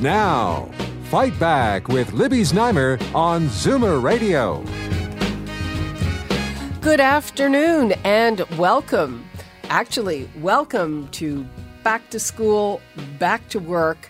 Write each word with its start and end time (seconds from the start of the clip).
Now, 0.00 0.68
Fight 1.04 1.38
Back 1.38 1.88
with 1.88 2.12
Libby 2.12 2.42
Znaimer 2.42 3.00
on 3.14 3.46
Zoomer 3.46 4.02
Radio. 4.02 4.62
Good 6.82 7.00
afternoon 7.00 7.92
and 8.04 8.40
welcome. 8.58 9.26
Actually, 9.70 10.28
welcome 10.36 11.08
to 11.12 11.46
back 11.82 12.10
to 12.10 12.20
school, 12.20 12.82
back 13.18 13.48
to 13.48 13.58
work, 13.58 14.08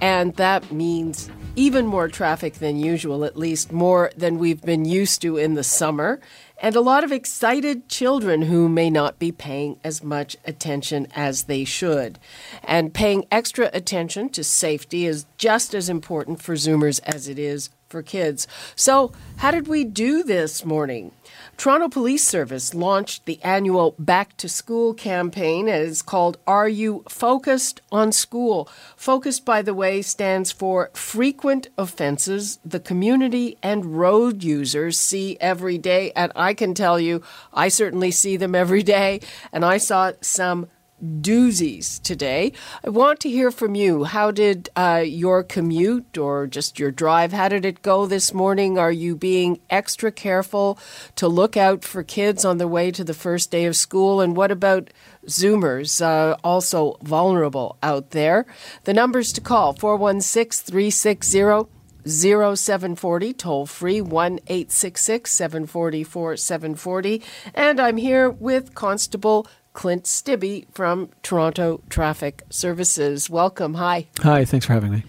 and 0.00 0.34
that 0.34 0.72
means 0.72 1.30
even 1.54 1.86
more 1.86 2.08
traffic 2.08 2.54
than 2.54 2.76
usual, 2.76 3.24
at 3.24 3.36
least 3.36 3.70
more 3.70 4.10
than 4.16 4.38
we've 4.38 4.62
been 4.62 4.84
used 4.84 5.22
to 5.22 5.36
in 5.36 5.54
the 5.54 5.64
summer 5.64 6.20
and 6.60 6.74
a 6.74 6.80
lot 6.80 7.04
of 7.04 7.12
excited 7.12 7.88
children 7.88 8.42
who 8.42 8.68
may 8.68 8.90
not 8.90 9.18
be 9.18 9.30
paying 9.30 9.78
as 9.84 10.02
much 10.02 10.36
attention 10.44 11.06
as 11.14 11.44
they 11.44 11.64
should. 11.64 12.18
And 12.64 12.92
paying 12.92 13.26
extra 13.30 13.70
attention 13.72 14.28
to 14.30 14.42
safety 14.42 15.06
is 15.06 15.26
just 15.36 15.74
as 15.74 15.88
important 15.88 16.42
for 16.42 16.54
Zoomers 16.54 17.00
as 17.04 17.28
it 17.28 17.38
is 17.38 17.70
for 17.88 18.02
kids. 18.02 18.46
So, 18.74 19.12
how 19.36 19.50
did 19.50 19.68
we 19.68 19.84
do 19.84 20.22
this 20.22 20.64
morning? 20.64 21.12
Toronto 21.58 21.88
Police 21.88 22.22
Service 22.22 22.72
launched 22.72 23.26
the 23.26 23.42
annual 23.42 23.96
Back 23.98 24.36
to 24.36 24.48
School 24.48 24.94
campaign. 24.94 25.66
It's 25.66 26.02
called 26.02 26.38
Are 26.46 26.68
You 26.68 27.02
Focused 27.08 27.80
on 27.90 28.12
School? 28.12 28.68
Focused, 28.94 29.44
by 29.44 29.62
the 29.62 29.74
way, 29.74 30.00
stands 30.00 30.52
for 30.52 30.88
frequent 30.94 31.66
offenses 31.76 32.60
the 32.64 32.78
community 32.78 33.58
and 33.60 33.98
road 33.98 34.44
users 34.44 35.00
see 35.00 35.36
every 35.40 35.78
day. 35.78 36.12
And 36.14 36.30
I 36.36 36.54
can 36.54 36.74
tell 36.74 37.00
you, 37.00 37.24
I 37.52 37.70
certainly 37.70 38.12
see 38.12 38.36
them 38.36 38.54
every 38.54 38.84
day. 38.84 39.20
And 39.52 39.64
I 39.64 39.78
saw 39.78 40.12
some 40.20 40.68
doozies 41.02 42.02
today. 42.02 42.52
I 42.84 42.90
want 42.90 43.20
to 43.20 43.30
hear 43.30 43.50
from 43.50 43.74
you. 43.74 44.04
How 44.04 44.30
did 44.30 44.68
uh, 44.76 45.02
your 45.04 45.42
commute 45.42 46.18
or 46.18 46.46
just 46.46 46.78
your 46.78 46.90
drive, 46.90 47.32
how 47.32 47.48
did 47.48 47.64
it 47.64 47.82
go 47.82 48.06
this 48.06 48.34
morning? 48.34 48.78
Are 48.78 48.92
you 48.92 49.16
being 49.16 49.60
extra 49.70 50.10
careful 50.10 50.78
to 51.16 51.28
look 51.28 51.56
out 51.56 51.84
for 51.84 52.02
kids 52.02 52.44
on 52.44 52.58
their 52.58 52.68
way 52.68 52.90
to 52.90 53.04
the 53.04 53.14
first 53.14 53.50
day 53.50 53.64
of 53.64 53.76
school? 53.76 54.20
And 54.20 54.36
what 54.36 54.50
about 54.50 54.90
Zoomers, 55.26 56.00
uh, 56.00 56.36
also 56.42 56.96
vulnerable 57.02 57.76
out 57.82 58.10
there? 58.10 58.46
The 58.84 58.94
numbers 58.94 59.32
to 59.34 59.40
call 59.40 59.74
416 59.74 60.64
360 60.66 61.68
0740, 62.06 63.32
toll 63.34 63.66
free 63.66 64.00
1 64.00 64.38
866 64.46 65.30
744 65.30 66.36
740. 66.36 67.22
And 67.54 67.80
I'm 67.80 67.98
here 67.98 68.30
with 68.30 68.74
Constable 68.74 69.46
Clint 69.72 70.04
Stibbe 70.04 70.66
from 70.72 71.10
Toronto 71.22 71.80
Traffic 71.88 72.42
Services. 72.50 73.30
Welcome. 73.30 73.74
Hi. 73.74 74.06
Hi, 74.20 74.44
thanks 74.44 74.66
for 74.66 74.72
having 74.72 74.92
me. 74.92 75.04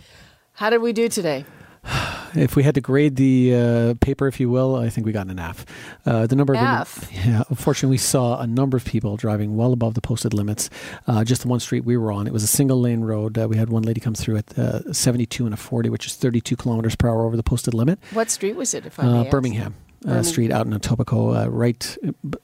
How 0.54 0.70
did 0.70 0.82
we 0.82 0.94
do 0.94 1.08
today? 1.10 1.46
If 2.36 2.56
we 2.56 2.62
had 2.62 2.76
to 2.76 2.82
grade 2.82 3.16
the 3.16 3.56
uh, 3.56 3.94
paper, 4.02 4.28
if 4.28 4.40
you 4.40 4.52
will, 4.52 4.76
I 4.76 4.90
think 4.90 5.08
we 5.08 5.12
got 5.12 5.26
an 5.30 5.40
F. 5.40 5.66
Uh, 6.06 6.28
the 6.28 6.36
number 6.36 6.54
of 6.54 6.60
F. 6.62 7.10
yeah, 7.12 7.42
unfortunately, 7.50 7.96
we 7.96 7.98
saw 7.98 8.40
a 8.40 8.46
number 8.46 8.78
of 8.78 8.86
people 8.86 9.18
driving 9.18 9.58
well 9.58 9.74
above 9.74 9.96
the 9.96 10.02
posted 10.02 10.32
limits. 10.32 10.70
Uh, 11.08 11.24
just 11.24 11.42
the 11.42 11.48
one 11.48 11.60
street 11.60 11.86
we 11.86 11.98
were 11.98 12.12
on, 12.12 12.28
it 12.28 12.34
was 12.34 12.44
a 12.44 12.48
single 12.48 12.80
lane 12.80 13.02
road. 13.02 13.36
Uh, 13.36 13.48
we 13.48 13.58
had 13.58 13.70
one 13.70 13.82
lady 13.82 14.00
come 14.00 14.14
through 14.14 14.38
at 14.38 14.60
uh, 14.60 14.94
72 14.94 15.44
and 15.44 15.56
a 15.56 15.58
40, 15.58 15.90
which 15.90 16.06
is 16.06 16.14
32 16.18 16.56
kilometers 16.56 16.96
per 16.96 17.10
hour 17.10 17.26
over 17.26 17.36
the 17.36 17.42
posted 17.42 17.74
limit. 17.74 17.98
What 18.14 18.30
street 18.30 18.56
was 18.56 18.76
it? 18.76 18.86
If 18.86 19.00
I 19.00 19.04
Uh, 19.06 19.24
may 19.24 19.30
Birmingham. 19.32 19.74
Uh, 20.08 20.24
street 20.24 20.50
out 20.50 20.66
in 20.66 20.72
Etobicoke, 20.72 21.46
uh, 21.46 21.50
right 21.52 21.98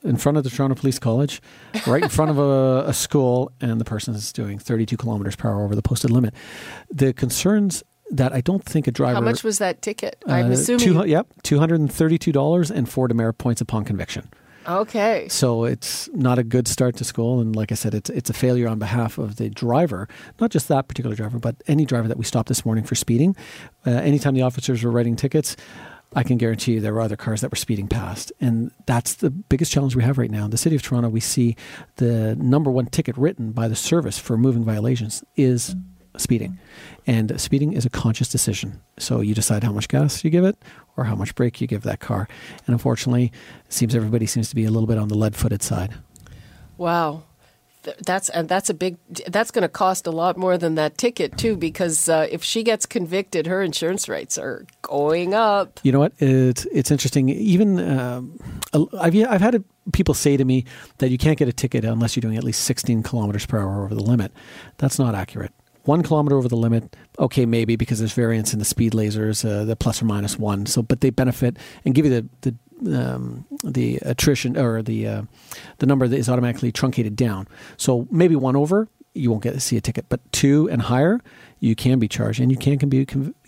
in 0.03 0.17
front 0.17 0.37
of 0.37 0.43
the 0.43 0.49
Toronto 0.49 0.75
Police 0.75 0.99
College, 0.99 1.41
right 1.87 2.03
in 2.03 2.09
front 2.09 2.29
of 2.29 2.37
a, 2.37 2.83
a 2.89 2.93
school, 2.93 3.49
and 3.61 3.79
the 3.79 3.85
person 3.85 4.13
is 4.13 4.33
doing 4.33 4.59
32 4.59 4.97
kilometers 4.97 5.37
per 5.37 5.47
hour 5.49 5.63
over 5.63 5.73
the 5.73 5.81
posted 5.81 6.11
limit. 6.11 6.33
The 6.91 7.13
concerns 7.13 7.81
that 8.11 8.33
I 8.33 8.41
don't 8.41 8.63
think 8.63 8.87
a 8.87 8.91
driver. 8.91 9.15
How 9.15 9.21
much 9.21 9.43
was 9.43 9.59
that 9.59 9.81
ticket? 9.81 10.23
I'm 10.27 10.47
uh, 10.47 10.51
assuming. 10.51 10.79
Two, 10.79 11.07
yep, 11.07 11.27
two 11.43 11.59
hundred 11.59 11.79
and 11.79 11.91
thirty-two 11.91 12.31
dollars 12.31 12.71
and 12.71 12.87
four 12.89 13.07
demerit 13.07 13.37
points 13.37 13.61
upon 13.61 13.85
conviction. 13.85 14.29
okay. 14.67 15.27
So 15.29 15.63
it's 15.63 16.09
not 16.13 16.37
a 16.39 16.43
good 16.43 16.67
start 16.67 16.95
to 16.97 17.03
school, 17.03 17.39
and 17.39 17.55
like 17.55 17.71
I 17.71 17.75
said, 17.75 17.93
it's 17.93 18.09
it's 18.09 18.29
a 18.29 18.33
failure 18.33 18.67
on 18.67 18.79
behalf 18.79 19.17
of 19.17 19.37
the 19.37 19.49
driver, 19.49 20.07
not 20.39 20.51
just 20.51 20.67
that 20.67 20.87
particular 20.87 21.15
driver, 21.15 21.39
but 21.39 21.55
any 21.67 21.85
driver 21.85 22.07
that 22.07 22.17
we 22.17 22.25
stopped 22.25 22.49
this 22.49 22.65
morning 22.65 22.83
for 22.83 22.95
speeding. 22.95 23.35
Uh, 23.85 23.91
anytime 23.91 24.33
the 24.33 24.41
officers 24.41 24.83
were 24.83 24.91
writing 24.91 25.15
tickets. 25.15 25.55
I 26.15 26.23
can 26.23 26.37
guarantee 26.37 26.73
you 26.73 26.79
there 26.79 26.93
were 26.93 27.01
other 27.01 27.17
cars 27.17 27.41
that 27.41 27.51
were 27.51 27.57
speeding 27.57 27.87
past. 27.87 28.31
And 28.39 28.71
that's 28.85 29.15
the 29.15 29.29
biggest 29.29 29.71
challenge 29.71 29.95
we 29.95 30.03
have 30.03 30.17
right 30.17 30.31
now. 30.31 30.45
In 30.45 30.51
the 30.51 30.57
city 30.57 30.75
of 30.75 30.81
Toronto, 30.81 31.09
we 31.09 31.19
see 31.19 31.57
the 31.97 32.35
number 32.37 32.71
one 32.71 32.85
ticket 32.87 33.17
written 33.17 33.51
by 33.51 33.67
the 33.67 33.75
service 33.75 34.17
for 34.17 34.37
moving 34.37 34.63
violations 34.63 35.23
is 35.35 35.75
speeding. 36.17 36.57
And 37.05 37.39
speeding 37.39 37.73
is 37.73 37.85
a 37.85 37.89
conscious 37.89 38.29
decision. 38.29 38.81
So 38.97 39.19
you 39.19 39.35
decide 39.35 39.63
how 39.63 39.73
much 39.73 39.89
gas 39.89 40.23
you 40.23 40.29
give 40.29 40.45
it 40.45 40.57
or 40.95 41.03
how 41.03 41.15
much 41.15 41.35
brake 41.35 41.59
you 41.59 41.67
give 41.67 41.83
that 41.83 41.99
car. 41.99 42.29
And 42.65 42.73
unfortunately, 42.73 43.33
it 43.65 43.73
seems 43.73 43.93
everybody 43.93 44.25
seems 44.25 44.49
to 44.49 44.55
be 44.55 44.63
a 44.63 44.71
little 44.71 44.87
bit 44.87 44.97
on 44.97 45.09
the 45.09 45.17
lead 45.17 45.35
footed 45.35 45.61
side. 45.61 45.93
Wow. 46.77 47.23
Th- 47.85 47.97
That's 48.05 48.29
and 48.29 48.49
that's 48.49 48.69
a 48.69 48.73
big. 48.73 48.97
That's 49.27 49.51
going 49.51 49.61
to 49.61 49.69
cost 49.69 50.07
a 50.07 50.11
lot 50.11 50.37
more 50.37 50.57
than 50.57 50.75
that 50.75 50.97
ticket 50.97 51.37
too, 51.37 51.55
because 51.55 52.09
uh, 52.09 52.27
if 52.29 52.43
she 52.43 52.63
gets 52.63 52.85
convicted, 52.85 53.45
her 53.47 53.61
insurance 53.61 54.09
rates 54.09 54.37
are 54.37 54.65
going 54.81 55.33
up. 55.33 55.79
You 55.83 55.91
know 55.91 55.99
what? 55.99 56.13
It's 56.19 56.65
it's 56.73 56.91
interesting. 56.91 57.29
Even 57.29 57.79
um, 57.79 58.39
I've 58.99 59.15
I've 59.15 59.41
had 59.41 59.63
people 59.93 60.13
say 60.15 60.35
to 60.35 60.43
me 60.43 60.65
that 60.97 61.09
you 61.09 61.17
can't 61.17 61.37
get 61.37 61.47
a 61.47 61.53
ticket 61.53 61.85
unless 61.85 62.15
you're 62.15 62.21
doing 62.21 62.37
at 62.37 62.43
least 62.43 62.63
16 62.63 63.03
kilometers 63.03 63.45
per 63.45 63.59
hour 63.59 63.85
over 63.85 63.93
the 63.93 64.03
limit. 64.03 64.31
That's 64.77 64.97
not 64.97 65.13
accurate. 65.13 65.53
One 65.83 66.01
kilometer 66.01 66.35
over 66.35 66.47
the 66.47 66.57
limit, 66.57 66.95
okay, 67.19 67.45
maybe 67.45 67.75
because 67.75 67.99
there's 67.99 68.13
variance 68.13 68.53
in 68.53 68.57
the 68.57 68.65
speed 68.65 68.93
lasers, 68.93 69.45
uh, 69.47 69.65
the 69.65 69.75
plus 69.75 70.01
or 70.01 70.05
minus 70.05 70.39
one. 70.39 70.65
So, 70.65 70.81
but 70.81 71.01
they 71.01 71.11
benefit 71.11 71.57
and 71.85 71.93
give 71.93 72.05
you 72.05 72.11
the 72.11 72.29
the 72.41 72.55
um, 72.85 73.45
the 73.63 73.97
attrition 74.01 74.57
or 74.57 74.81
the 74.81 75.07
uh, 75.07 75.21
the 75.77 75.85
number 75.85 76.07
that 76.07 76.17
is 76.17 76.29
automatically 76.29 76.71
truncated 76.71 77.15
down. 77.15 77.47
So 77.77 78.07
maybe 78.11 78.35
one 78.35 78.55
over, 78.55 78.87
you 79.13 79.31
won't 79.31 79.43
get 79.43 79.53
to 79.53 79.59
see 79.59 79.77
a 79.77 79.81
ticket, 79.81 80.05
but 80.09 80.19
two 80.31 80.69
and 80.69 80.83
higher, 80.83 81.21
you 81.59 81.75
can 81.75 81.99
be 81.99 82.07
charged 82.07 82.39
and 82.39 82.51
you 82.51 82.57
can, 82.57 82.77
can 82.77 82.89
be 82.89 83.05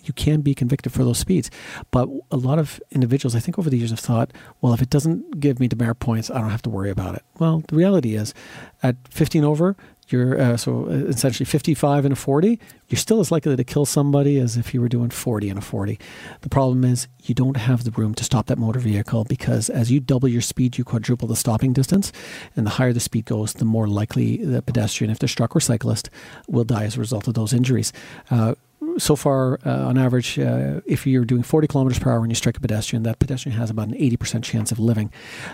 you 0.07 0.13
can 0.13 0.41
be 0.41 0.55
convicted 0.55 0.93
for 0.93 1.03
those 1.03 1.19
speeds. 1.19 1.51
But 1.91 2.09
a 2.31 2.37
lot 2.37 2.59
of 2.59 2.81
individuals, 2.91 3.35
I 3.35 3.39
think, 3.39 3.59
over 3.59 3.69
the 3.69 3.77
years 3.77 3.89
have 3.89 3.99
thought, 3.99 4.31
well, 4.61 4.73
if 4.73 4.81
it 4.81 4.89
doesn't 4.89 5.39
give 5.39 5.59
me 5.59 5.67
demerit 5.67 5.99
points, 5.99 6.31
I 6.31 6.39
don't 6.39 6.49
have 6.49 6.61
to 6.63 6.69
worry 6.69 6.89
about 6.89 7.15
it. 7.15 7.23
Well, 7.39 7.63
the 7.67 7.75
reality 7.75 8.15
is, 8.15 8.33
at 8.81 8.95
15 9.09 9.43
over, 9.43 9.75
you're 10.09 10.39
uh, 10.39 10.57
so 10.57 10.85
essentially 10.87 11.45
55 11.45 12.05
and 12.05 12.13
a 12.13 12.15
40 12.15 12.59
you're 12.87 12.97
still 12.97 13.19
as 13.19 13.31
likely 13.31 13.55
to 13.55 13.63
kill 13.63 13.85
somebody 13.85 14.39
as 14.39 14.55
if 14.55 14.73
you 14.73 14.81
were 14.81 14.87
doing 14.87 15.09
40 15.09 15.49
and 15.49 15.59
a 15.59 15.61
40 15.61 15.99
the 16.41 16.49
problem 16.49 16.83
is 16.83 17.07
you 17.23 17.35
don't 17.35 17.57
have 17.57 17.83
the 17.83 17.91
room 17.91 18.13
to 18.15 18.23
stop 18.23 18.47
that 18.47 18.57
motor 18.57 18.79
vehicle 18.79 19.25
because 19.25 19.69
as 19.69 19.91
you 19.91 19.99
double 19.99 20.27
your 20.27 20.41
speed 20.41 20.77
you 20.77 20.83
quadruple 20.83 21.27
the 21.27 21.35
stopping 21.35 21.73
distance. 21.73 22.11
And 22.55 22.65
the 22.65 22.71
higher 22.71 22.93
the 22.93 22.99
speed 22.99 23.25
goes 23.25 23.53
the 23.53 23.65
more 23.65 23.87
likely 23.87 24.37
the 24.37 24.61
pedestrian 24.61 25.11
if 25.11 25.19
they're 25.19 25.29
struck 25.29 25.55
or 25.55 25.59
cyclist 25.59 26.09
will 26.47 26.63
die 26.63 26.85
as 26.85 26.97
a 26.97 26.99
result 26.99 27.27
of 27.27 27.33
those 27.33 27.53
injuries. 27.53 27.93
Uh, 28.29 28.55
so 28.97 29.15
far, 29.15 29.59
uh, 29.65 29.87
on 29.87 29.97
average, 29.97 30.39
uh, 30.39 30.81
if 30.85 31.05
you're 31.05 31.25
doing 31.25 31.43
40 31.43 31.67
kilometers 31.67 31.99
per 31.99 32.11
hour 32.11 32.19
and 32.19 32.29
you 32.29 32.35
strike 32.35 32.57
a 32.57 32.59
pedestrian, 32.59 33.03
that 33.03 33.19
pedestrian 33.19 33.57
has 33.57 33.69
about 33.69 33.87
an 33.87 33.93
80% 33.93 34.43
chance 34.43 34.71
of 34.71 34.79
living. 34.79 35.11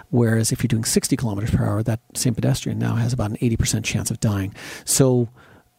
Whereas 0.10 0.52
if 0.52 0.64
you're 0.64 0.68
doing 0.68 0.86
60 0.86 1.16
kilometers 1.18 1.52
per 1.52 1.66
hour, 1.66 1.84
that 1.84 2.00
same 2.16 2.36
pedestrian 2.36 2.80
now 2.80 2.96
has 2.96 3.14
about 3.14 3.32
an 3.32 3.38
80% 3.38 3.84
chance 3.84 4.12
of 4.12 4.20
dying. 4.20 4.54
So, 4.86 5.30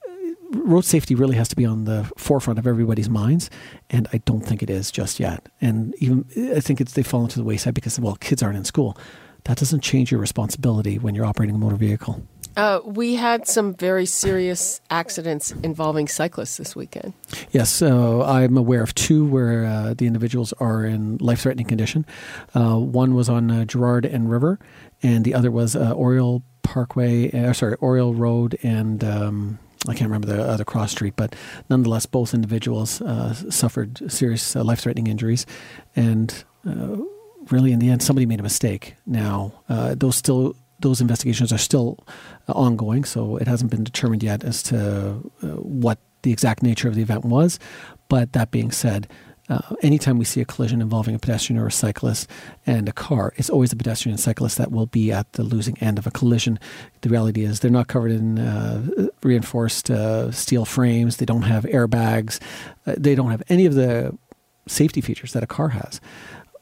uh, 0.07 0.59
road 0.59 0.85
safety 0.85 1.15
really 1.15 1.37
has 1.37 1.49
to 1.49 1.57
be 1.57 1.65
on 1.65 1.85
the 1.85 2.11
forefront 2.17 2.59
of 2.59 2.67
everybody's 2.67 3.09
minds, 3.09 3.51
and 3.91 4.09
I 4.13 4.19
don't 4.19 4.45
think 4.45 4.63
it 4.63 4.71
is 4.71 4.91
just 4.91 5.19
yet. 5.19 5.49
And 5.61 5.95
even 5.99 6.27
I 6.57 6.61
think 6.61 6.81
it's 6.81 6.93
they 6.93 7.03
fall 7.03 7.23
into 7.23 7.39
the 7.39 7.45
wayside 7.45 7.75
because 7.75 7.99
well, 7.99 8.17
kids 8.17 8.43
aren't 8.43 8.57
in 8.57 8.65
school. 8.65 8.97
That 9.45 9.59
doesn't 9.59 9.81
change 9.81 10.11
your 10.11 10.21
responsibility 10.21 10.99
when 10.99 11.15
you're 11.15 11.27
operating 11.27 11.55
a 11.55 11.59
motor 11.59 11.77
vehicle. 11.77 12.27
Uh, 12.57 12.81
we 12.85 13.17
had 13.17 13.47
some 13.49 13.75
very 13.75 14.07
serious 14.07 14.81
accidents 14.91 15.51
involving 15.63 16.07
cyclists 16.07 16.57
this 16.57 16.77
weekend. 16.77 17.13
Yes, 17.51 17.71
so 17.71 18.23
I'm 18.23 18.57
aware 18.57 18.83
of 18.83 18.95
two 18.95 19.27
where 19.27 19.65
uh, 19.65 19.95
the 19.95 20.07
individuals 20.07 20.53
are 20.61 20.85
in 20.85 21.19
life-threatening 21.19 21.67
condition. 21.67 22.07
Uh, 22.55 22.77
one 22.77 23.15
was 23.15 23.29
on 23.29 23.51
uh, 23.51 23.65
Gerrard 23.65 24.05
and 24.05 24.31
River, 24.31 24.59
and 25.03 25.25
the 25.25 25.35
other 25.35 25.51
was 25.51 25.75
uh, 25.75 25.93
Oriole 25.93 26.43
Parkway, 26.63 27.31
uh, 27.33 27.53
sorry, 27.53 27.75
Oriole 27.77 28.15
Road 28.15 28.57
and 28.63 29.03
um, 29.03 29.59
I 29.87 29.93
can't 29.93 30.09
remember 30.09 30.29
the 30.29 30.43
other 30.43 30.65
cross 30.65 30.93
street, 30.93 31.15
but 31.15 31.37
nonetheless, 31.69 32.07
both 32.07 32.33
individuals 32.33 33.03
suffered 33.51 34.11
serious 34.11 34.55
life 34.55 34.81
threatening 34.81 35.09
injuries. 35.09 35.45
And 35.95 36.43
really, 37.51 37.73
in 37.73 37.79
the 37.81 37.91
end, 37.91 38.03
somebody 38.03 38.25
made 38.25 38.41
a 38.41 38.43
mistake. 38.43 38.95
Now, 39.05 39.53
uh, 39.69 39.95
those 39.95 40.17
still 40.17 40.57
those 40.85 41.01
investigations 41.01 41.53
are 41.53 41.59
still 41.59 41.99
ongoing, 42.47 43.05
so 43.05 43.37
it 43.37 43.49
hasn't 43.49 43.71
been 43.71 43.83
determined 43.83 44.23
yet 44.23 44.45
as 44.45 44.63
to 44.65 45.15
what 45.41 45.99
the 46.23 46.31
exact 46.31 46.63
nature 46.63 46.89
of 46.89 46.95
the 46.95 47.03
event 47.03 47.25
was. 47.25 47.59
But 48.09 48.33
that 48.35 48.51
being 48.51 48.71
said, 48.71 49.09
uh, 49.49 49.61
anytime 49.83 50.19
we 50.19 50.25
see 50.25 50.41
a 50.41 50.45
collision 50.45 50.81
involving 50.81 51.15
a 51.15 51.19
pedestrian 51.19 51.61
or 51.61 51.67
a 51.67 51.73
cyclist 51.73 52.31
and 52.67 52.89
a 52.89 52.93
car, 52.93 53.33
it's 53.37 53.51
always 53.51 53.71
the 53.71 53.77
pedestrian 53.77 54.15
and 54.15 54.21
cyclist 54.21 54.57
that 54.57 54.73
will 54.73 54.87
be 54.87 55.13
at 55.13 55.31
the 55.35 55.43
losing 55.43 55.77
end 55.79 55.99
of 55.99 56.07
a 56.07 56.11
collision. 56.11 56.59
The 57.03 57.11
reality 57.11 57.45
is 57.45 57.61
they're 57.61 57.71
not 57.71 57.89
covered 57.89 58.13
in 58.13 58.39
uh, 58.39 59.09
reinforced 59.23 59.91
uh, 59.91 60.31
steel 60.33 60.65
frames, 60.65 61.19
they 61.19 61.27
don't 61.27 61.43
have 61.43 61.65
airbags, 61.65 62.41
uh, 62.87 62.95
they 62.97 63.15
don't 63.15 63.31
have 63.31 63.43
any 63.49 63.67
of 63.67 63.75
the 63.75 64.17
safety 64.67 65.03
features 65.03 65.33
that 65.35 65.43
a 65.43 65.47
car 65.47 65.69
has. 65.69 66.01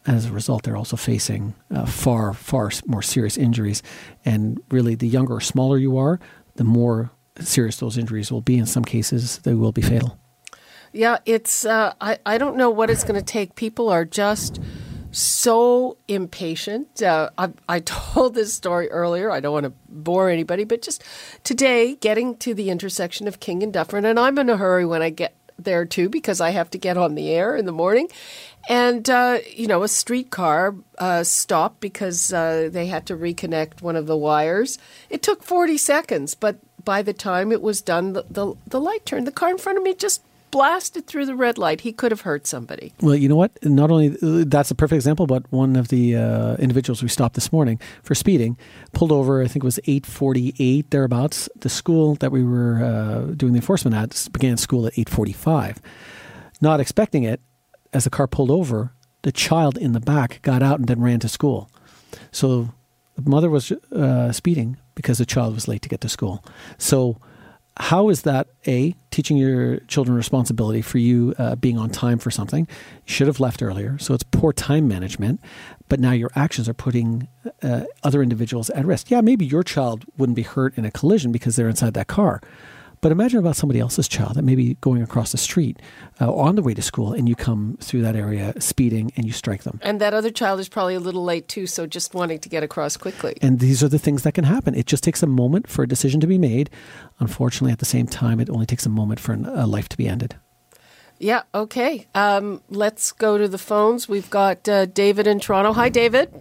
As 0.07 0.27
a 0.27 0.33
result, 0.33 0.65
they're 0.65 0.77
also 0.77 0.97
facing 0.97 1.55
uh, 1.73 1.87
far, 1.87 2.33
far 2.35 2.71
more 2.87 3.03
serious 3.03 3.37
injuries. 3.37 3.83
And 4.25 4.61
really, 4.71 4.95
the 4.97 5.07
younger 5.07 5.35
or 5.35 5.41
smaller 5.41 5.79
you 5.79 5.97
are, 5.97 6.19
the 6.57 6.65
more 6.65 7.11
serious 7.41 7.77
those 7.77 7.97
injuries 7.97 8.33
will 8.33 8.41
be. 8.41 8.59
In 8.59 8.67
some 8.67 8.85
cases, 8.85 9.39
they 9.39 9.55
will 9.55 9.73
be 9.73 9.83
fatal. 9.83 10.19
Yeah, 10.93 11.19
it's, 11.25 11.65
uh, 11.65 11.95
I, 12.01 12.19
I 12.27 12.37
don't 12.37 12.57
know 12.57 12.69
what 12.69 12.91
it's 12.91 13.05
going 13.05 13.19
to 13.19 13.25
take. 13.25 13.55
People 13.55 13.89
are 13.89 14.05
just 14.05 14.61
so 15.13 15.99
impatient. 16.09 17.03
Uh, 17.03 17.31
I, 17.39 17.51
I 17.69 17.81
told 17.85 18.35
this 18.35 18.53
story 18.53 18.91
earlier. 18.91 19.31
I 19.31 19.41
don't 19.41 19.53
want 19.53 19.65
to 19.65 19.73
bore 19.89 20.29
anybody, 20.29 20.65
but 20.65 20.83
just 20.83 21.05
today, 21.45 21.95
getting 21.97 22.37
to 22.39 22.55
the 22.55 22.71
intersection 22.71 23.29
of 23.29 23.41
King 23.41 23.63
and 23.63 23.73
Dufferin, 23.73 24.05
and 24.05 24.19
I'm 24.19 24.39
in 24.39 24.51
a 24.51 24.57
hurry 24.57 24.85
when 24.85 25.03
I 25.03 25.11
get 25.11 25.37
there 25.59 25.85
too 25.85 26.09
because 26.09 26.41
I 26.41 26.51
have 26.51 26.71
to 26.71 26.79
get 26.79 26.97
on 26.97 27.15
the 27.15 27.31
air 27.31 27.55
in 27.57 27.67
the 27.67 27.73
morning. 27.73 28.09
And, 28.69 29.09
uh, 29.11 29.39
you 29.55 29.67
know, 29.67 29.83
a 29.83 29.89
streetcar 29.89 30.75
uh, 30.99 31.25
stopped 31.25 31.81
because 31.81 32.33
uh, 32.33 32.69
they 32.71 32.87
had 32.87 33.07
to 33.07 33.17
reconnect 33.17 33.83
one 33.83 33.97
of 33.97 34.07
the 34.07 34.17
wires. 34.17 34.79
It 35.11 35.23
took 35.23 35.43
40 35.43 35.77
seconds, 35.79 36.35
but 36.35 36.59
by 36.85 37.03
the 37.03 37.13
time 37.13 37.53
it 37.53 37.63
was 37.63 37.81
done, 37.81 38.13
the, 38.13 38.25
the, 38.31 38.55
the 38.67 38.81
light 38.81 39.05
turned. 39.05 39.27
The 39.27 39.33
car 39.33 39.51
in 39.51 39.59
front 39.59 39.79
of 39.79 39.85
me 39.85 39.95
just 39.95 40.23
blasted 40.53 41.07
through 41.07 41.27
the 41.27 41.35
red 41.35 41.59
light. 41.59 41.81
He 41.81 41.93
could 41.93 42.13
have 42.13 42.21
hurt 42.21 42.47
somebody. 42.47 42.93
Well, 43.01 43.17
you 43.17 43.29
know 43.29 43.37
what? 43.37 43.53
Not 43.65 43.91
only 43.91 44.11
that's 44.45 44.71
a 44.71 44.77
perfect 44.77 44.97
example, 44.97 45.27
but 45.27 45.51
one 45.51 45.75
of 45.75 45.89
the 45.89 46.15
uh, 46.15 46.55
individuals 46.57 47.03
we 47.03 47.09
stopped 47.09 47.35
this 47.35 47.53
morning 47.53 47.81
for 48.05 48.15
speeding 48.15 48.57
pulled 48.93 49.11
over. 49.11 49.43
I 49.43 49.49
think 49.49 49.65
it 49.65 49.67
was 49.67 49.81
eight 49.87 50.07
forty-eight 50.07 50.91
thereabouts. 50.91 51.49
The 51.57 51.69
school 51.69 52.15
that 52.17 52.31
we 52.31 52.45
were 52.45 52.85
uh, 52.85 53.33
doing 53.35 53.55
the 53.55 53.59
enforcement 53.59 53.97
at 53.97 54.29
began 54.33 54.57
school 54.57 54.87
at 54.87 54.97
eight 54.97 55.09
forty-five. 55.09 55.81
Not 56.61 56.79
expecting 56.79 57.25
it, 57.25 57.41
as 57.93 58.05
the 58.05 58.11
car 58.11 58.27
pulled 58.27 58.51
over, 58.51 58.93
the 59.23 59.33
child 59.33 59.77
in 59.79 59.93
the 59.93 60.01
back 60.01 60.41
got 60.43 60.63
out 60.63 60.79
and 60.79 60.89
then 60.89 61.01
ran 61.01 61.21
to 61.21 61.29
school. 61.29 61.71
So 62.31 62.71
the 63.17 63.29
mother 63.29 63.51
was 63.51 63.73
uh, 63.73 64.33
speeding 64.33 64.77
because 64.95 65.19
the 65.19 65.27
child 65.27 65.55
was 65.55 65.69
late 65.69 65.83
to 65.83 65.89
get 65.89 66.01
to 66.01 66.09
school. 66.09 66.45
So 66.79 67.19
how 67.79 68.11
is 68.11 68.23
that 68.23 68.49
a 68.67 68.95
teaching 69.11 69.37
your 69.37 69.79
children 69.81 70.17
responsibility 70.17 70.83
for 70.83 70.99
you 70.99 71.35
uh, 71.39 71.57
being 71.57 71.79
on 71.79 71.89
time 71.89 72.19
for 72.19 72.31
something 72.31 72.67
you 73.07 73.13
should 73.13 73.27
have 73.27 73.41
left 73.41 73.63
earlier 73.63 73.97
so 73.99 74.13
it's 74.13 74.25
poor 74.25 74.53
time 74.53 74.87
management 74.87 75.41
but 75.89 75.99
now 75.99 76.13
your 76.13 76.31
actions 76.35 76.69
are 76.69 76.75
putting 76.75 77.29
uh, 77.63 77.85
other 78.03 78.23
individuals 78.23 78.69
at 78.71 78.85
risk 78.85 79.11
yeah 79.11 79.21
maybe 79.21 79.47
your 79.47 79.63
child 79.63 80.05
wouldn't 80.19 80.37
be 80.37 80.43
hurt 80.43 80.77
in 80.77 80.85
a 80.85 80.91
collision 80.91 81.33
because 81.33 81.57
they're 81.57 81.69
inside 81.69 81.95
that 81.95 82.09
car 82.09 82.41
but 83.03 83.13
imagine 83.13 83.41
about 83.41 83.57
somebody 83.57 83.81
else's 83.81 84.09
child 84.09 84.37
that 84.37 84.43
may 84.43 84.55
be 84.55 84.75
going 84.81 85.03
across 85.03 85.33
the 85.33 85.39
street 85.39 85.81
uh, 86.21 86.33
on 86.33 86.55
the 86.55 86.63
way 86.63 86.73
to 86.73 86.81
school, 86.81 87.13
and 87.13 87.29
you 87.29 87.35
come 87.35 87.77
through 87.81 88.01
that 88.01 88.17
area 88.17 88.55
speeding 88.61 89.13
and 89.17 89.27
you 89.27 89.33
strike 89.33 89.65
them. 89.65 89.81
And 89.83 90.01
that 90.01 90.15
other 90.15 90.31
child 90.31 90.61
is 90.61 90.69
probably 90.69 90.95
a 90.95 91.01
little 91.01 91.25
late 91.25 91.49
too, 91.49 91.67
so 91.67 91.85
just 91.85 92.15
wanting 92.15 92.39
to 92.39 92.49
get 92.49 92.63
across 92.63 92.97
quickly. 92.97 93.37
And 93.43 93.59
these 93.59 93.83
are 93.83 93.89
the 93.89 93.99
things 93.99 94.23
that 94.23 94.33
can 94.33 94.45
happen. 94.45 94.75
It 94.77 94.87
just 94.87 95.03
takes 95.03 95.23
a 95.23 95.27
moment 95.27 95.69
for 95.69 95.83
a 95.83 95.89
decision 95.89 96.21
to 96.21 96.29
be 96.29 96.39
made. 96.39 96.71
Unfortunately, 97.19 97.73
at 97.73 97.81
the 97.81 97.85
same 97.85 98.07
time, 98.07 98.39
it 98.39 98.49
only 98.49 98.67
takes 98.67 98.87
a 98.87 98.91
moment 98.91 99.19
for 99.19 99.33
a 99.33 99.67
life 99.67 99.89
to 99.91 99.97
be 99.97 100.07
ended. 100.07 100.37
Yeah, 101.19 101.43
okay. 101.55 102.07
Um, 102.15 102.63
let's 102.69 103.11
go 103.11 103.37
to 103.37 103.49
the 103.49 103.59
phones. 103.59 104.09
We've 104.09 104.31
got 104.31 104.69
uh, 104.69 104.87
David 104.87 105.27
in 105.27 105.41
Toronto. 105.41 105.73
Hi, 105.73 105.89
David. 105.89 106.33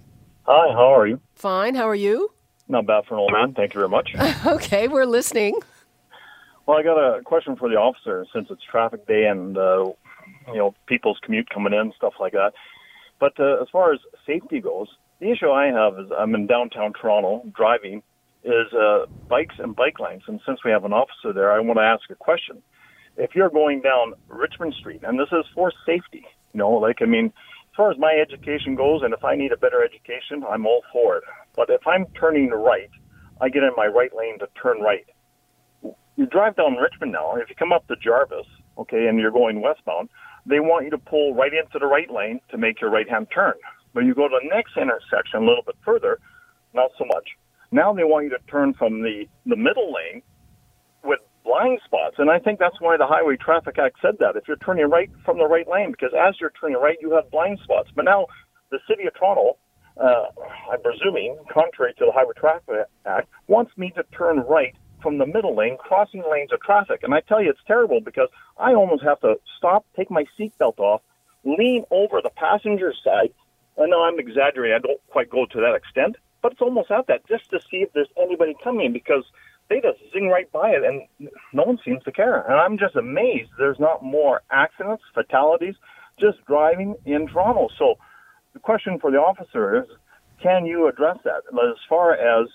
Hi, 0.44 0.74
how 0.74 0.96
are 0.96 1.08
you? 1.08 1.22
Fine. 1.36 1.74
How 1.74 1.90
are 1.90 1.96
you? 1.96 2.32
Not 2.68 2.86
bad 2.86 3.06
for 3.06 3.16
an 3.16 3.20
old 3.20 3.32
man. 3.32 3.54
Thank 3.54 3.74
you 3.74 3.80
very 3.80 3.90
much. 3.90 4.14
okay, 4.46 4.88
we're 4.88 5.06
listening. 5.06 5.60
Well, 6.66 6.78
I 6.78 6.84
got 6.84 6.98
a 6.98 7.22
question 7.24 7.56
for 7.56 7.70
the 7.70 7.76
officer 7.76 8.26
since 8.34 8.48
it's 8.50 8.62
traffic 8.70 9.08
day 9.08 9.26
and 9.26 9.58
uh, 9.58 9.92
you 10.48 10.58
know 10.58 10.76
people's 10.86 11.20
commute 11.24 11.50
coming 11.50 11.74
in 11.74 11.92
stuff 11.98 12.14
like 12.20 12.34
that. 12.34 12.54
But 13.20 13.40
uh, 13.40 13.62
as 13.62 13.68
far 13.72 13.94
as 13.94 14.00
safety 14.26 14.60
goes, 14.60 14.88
the 15.20 15.32
issue 15.32 15.50
I 15.50 15.68
have 15.68 16.00
is 16.00 16.12
I'm 16.18 16.36
in 16.36 16.48
downtown 16.48 16.94
Toronto 16.94 17.44
driving 17.56 18.04
is 18.44 18.74
uh, 18.74 19.06
bikes 19.28 19.56
and 19.60 19.76
bike 19.76 20.00
lanes, 20.00 20.24
and 20.28 20.40
since 20.46 20.60
we 20.66 20.72
have 20.72 20.86
an 20.86 20.94
officer 20.94 21.34
there, 21.34 21.52
I 21.52 21.60
want 21.60 21.78
to 21.78 21.84
ask 21.84 22.10
a 22.10 22.16
question. 22.16 22.62
If 23.18 23.36
you're 23.36 23.50
going 23.50 23.82
down 23.82 24.14
Richmond 24.28 24.74
Street, 24.80 25.02
and 25.04 25.20
this 25.20 25.28
is 25.32 25.46
for 25.54 25.72
safety, 25.86 26.26
you 26.54 26.58
know, 26.58 26.72
like 26.72 27.02
I 27.02 27.06
mean, 27.06 27.26
as 27.26 27.76
far 27.76 27.92
as 27.92 27.98
my 27.98 28.14
education 28.14 28.76
goes, 28.76 29.02
and 29.04 29.14
if 29.14 29.24
I 29.24 29.36
need 29.36 29.52
a 29.52 29.58
better 29.58 29.84
education, 29.84 30.44
I'm 30.48 30.66
all 30.66 30.84
for 30.94 31.18
it. 31.18 31.24
But 31.56 31.70
if 31.70 31.86
I'm 31.86 32.06
turning 32.20 32.50
right, 32.50 32.90
I 33.42 33.50
get 33.50 33.64
in 33.64 33.72
my 33.76 33.88
right 33.88 34.16
lane 34.16 34.40
to 34.40 34.48
turn 34.62 34.80
right 34.80 35.06
you 36.16 36.26
drive 36.26 36.56
down 36.56 36.76
Richmond 36.76 37.12
now, 37.12 37.36
if 37.36 37.50
you 37.50 37.56
come 37.56 37.72
up 37.72 37.88
to 37.88 37.96
Jarvis, 37.96 38.46
okay, 38.78 39.08
and 39.08 39.20
you're 39.20 39.32
going 39.32 39.62
westbound, 39.62 40.10
they 40.46 40.60
want 40.60 40.86
you 40.86 40.92
to 40.92 40.98
pull 40.98 41.34
right 41.34 41.54
into 41.54 41.80
the 41.80 41.86
right 41.86 42.10
lane 42.12 42.40
to 42.50 42.58
make 42.58 42.82
your 42.82 42.90
right 42.90 43.10
hand 43.10 43.28
turn. 43.34 43.54
But 43.94 44.06
you 44.06 44.16
go 44.16 44.28
to 44.28 44.40
the 44.42 44.50
next 44.50 44.78
intersection 44.78 45.44
a 45.44 45.46
little 45.46 45.64
bit 45.66 45.76
further, 45.86 46.20
not 46.74 46.92
so 46.98 47.06
much. 47.06 47.28
Now 47.72 47.94
they 47.94 48.04
want 48.04 48.26
you 48.26 48.32
to 48.32 48.40
turn 48.50 48.74
from 48.74 49.02
the, 49.02 49.26
the 49.46 49.56
middle 49.56 49.94
lane 49.94 50.22
with 51.04 51.20
blind 51.44 51.80
spots. 51.86 52.16
And 52.18 52.30
I 52.30 52.40
think 52.40 52.60
that's 52.60 52.80
why 52.80 52.98
the 52.98 53.08
Highway 53.08 53.38
Traffic 53.38 53.78
Act 53.80 53.98
said 54.02 54.16
that. 54.20 54.36
If 54.36 54.48
you're 54.48 54.58
turning 54.58 54.90
right 54.90 55.10
from 55.26 55.38
the 55.38 55.48
right 55.48 55.68
lane, 55.68 55.92
because 55.92 56.12
as 56.14 56.36
you're 56.40 56.54
turning 56.60 56.78
right, 56.78 56.98
you 57.02 57.12
have 57.16 57.30
blind 57.32 57.60
spots. 57.64 57.90
But 57.96 58.06
now 58.06 58.28
the 58.72 58.80
City 58.90 59.08
of 59.08 59.14
Toronto, 59.16 59.58
uh, 60.02 60.26
I'm 60.72 60.82
presuming, 60.82 61.38
contrary 61.52 61.94
to 62.00 62.06
the 62.06 62.12
Highway 62.12 62.34
Traffic 62.38 62.88
Act, 63.06 63.30
wants 63.48 63.72
me 63.78 63.92
to 63.96 64.04
turn 64.16 64.40
right 64.40 64.76
from 65.02 65.18
the 65.18 65.26
middle 65.26 65.56
lane, 65.56 65.78
crossing 65.78 66.24
lanes 66.30 66.52
of 66.52 66.62
traffic. 66.62 67.02
And 67.04 67.14
I 67.14 67.22
tell 67.22 67.42
you, 67.42 67.50
it's 67.50 67.60
terrible 67.68 68.02
because 68.02 68.30
I 68.58 68.74
almost 68.74 69.04
have 69.04 69.20
to 69.22 69.36
stop, 69.58 69.86
take 69.96 70.12
my 70.12 70.26
seatbelt 70.38 70.80
off, 70.80 71.02
lean 71.44 71.86
over 71.92 72.22
the 72.22 72.30
passenger 72.30 72.94
side. 73.04 73.34
I 73.82 73.88
know 73.88 74.04
I'm 74.04 74.20
exaggerating. 74.20 74.76
I 74.76 74.80
don't 74.80 75.00
quite 75.10 75.30
go 75.30 75.46
to 75.46 75.62
that 75.62 75.76
extent, 75.76 76.18
but 76.42 76.54
it's 76.54 76.62
almost 76.62 76.92
at 76.92 77.08
that 77.08 77.28
just 77.28 77.50
to 77.52 77.60
see 77.70 77.78
if 77.78 77.94
there's 77.94 78.10
anybody 78.22 78.56
coming 78.64 78.94
because 78.94 79.24
they 79.70 79.80
just 79.80 80.00
zing 80.12 80.28
right 80.28 80.52
by 80.52 80.72
it 80.72 80.84
and 80.84 81.30
no 81.54 81.64
one 81.64 81.80
seems 81.84 82.04
to 82.04 82.12
care. 82.12 82.42
And 82.42 82.56
I'm 82.56 82.78
just 82.78 82.96
amazed 82.96 83.52
there's 83.58 83.80
not 83.80 84.04
more 84.04 84.42
accidents, 84.52 85.04
fatalities, 85.14 85.76
just 86.20 86.46
driving 86.46 86.96
in 87.06 87.28
Toronto. 87.28 87.70
So 87.80 87.96
the 88.54 88.60
question 88.60 89.00
for 89.00 89.12
the 89.12 89.18
officer 89.18 89.80
is, 89.82 89.88
can 90.44 90.66
you 90.66 90.88
address 90.88 91.18
that 91.24 91.44
as 91.54 91.78
far 91.88 92.14
as 92.14 92.48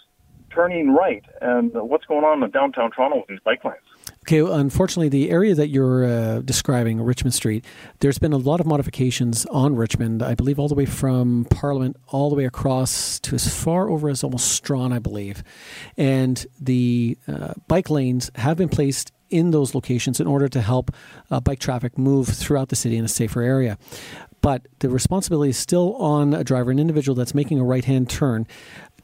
turning 0.50 0.94
right 0.94 1.24
and 1.40 1.72
what's 1.72 2.04
going 2.06 2.24
on 2.24 2.42
in 2.42 2.50
downtown 2.50 2.90
Toronto 2.90 3.18
with 3.18 3.28
these 3.28 3.40
bike 3.44 3.64
lanes. 3.64 3.76
Okay, 4.22 4.40
unfortunately, 4.40 5.08
the 5.08 5.30
area 5.30 5.54
that 5.54 5.68
you're 5.68 6.04
uh, 6.04 6.40
describing, 6.40 7.00
Richmond 7.00 7.32
Street, 7.32 7.64
there's 8.00 8.18
been 8.18 8.32
a 8.32 8.38
lot 8.38 8.58
of 8.58 8.66
modifications 8.66 9.46
on 9.46 9.76
Richmond. 9.76 10.20
I 10.20 10.34
believe 10.34 10.58
all 10.58 10.66
the 10.66 10.74
way 10.74 10.86
from 10.86 11.46
Parliament 11.48 11.96
all 12.08 12.28
the 12.28 12.34
way 12.34 12.44
across 12.44 13.20
to 13.20 13.36
as 13.36 13.46
far 13.46 13.88
over 13.88 14.08
as 14.08 14.24
almost 14.24 14.50
Strachan, 14.50 14.92
I 14.92 14.98
believe. 14.98 15.44
And 15.96 16.44
the 16.60 17.16
uh, 17.28 17.54
bike 17.68 17.88
lanes 17.88 18.30
have 18.34 18.56
been 18.56 18.68
placed 18.68 19.12
in 19.30 19.52
those 19.52 19.74
locations 19.74 20.18
in 20.20 20.26
order 20.26 20.48
to 20.48 20.60
help 20.60 20.92
uh, 21.30 21.38
bike 21.40 21.60
traffic 21.60 21.96
move 21.96 22.28
throughout 22.28 22.68
the 22.68 22.76
city 22.76 22.96
in 22.96 23.04
a 23.04 23.08
safer 23.08 23.42
area 23.42 23.78
but 24.46 24.68
the 24.78 24.88
responsibility 24.88 25.50
is 25.50 25.56
still 25.58 25.96
on 25.96 26.32
a 26.32 26.44
driver, 26.44 26.70
an 26.70 26.78
individual 26.78 27.16
that's 27.16 27.34
making 27.34 27.58
a 27.58 27.64
right 27.64 27.84
hand 27.84 28.08
turn 28.08 28.46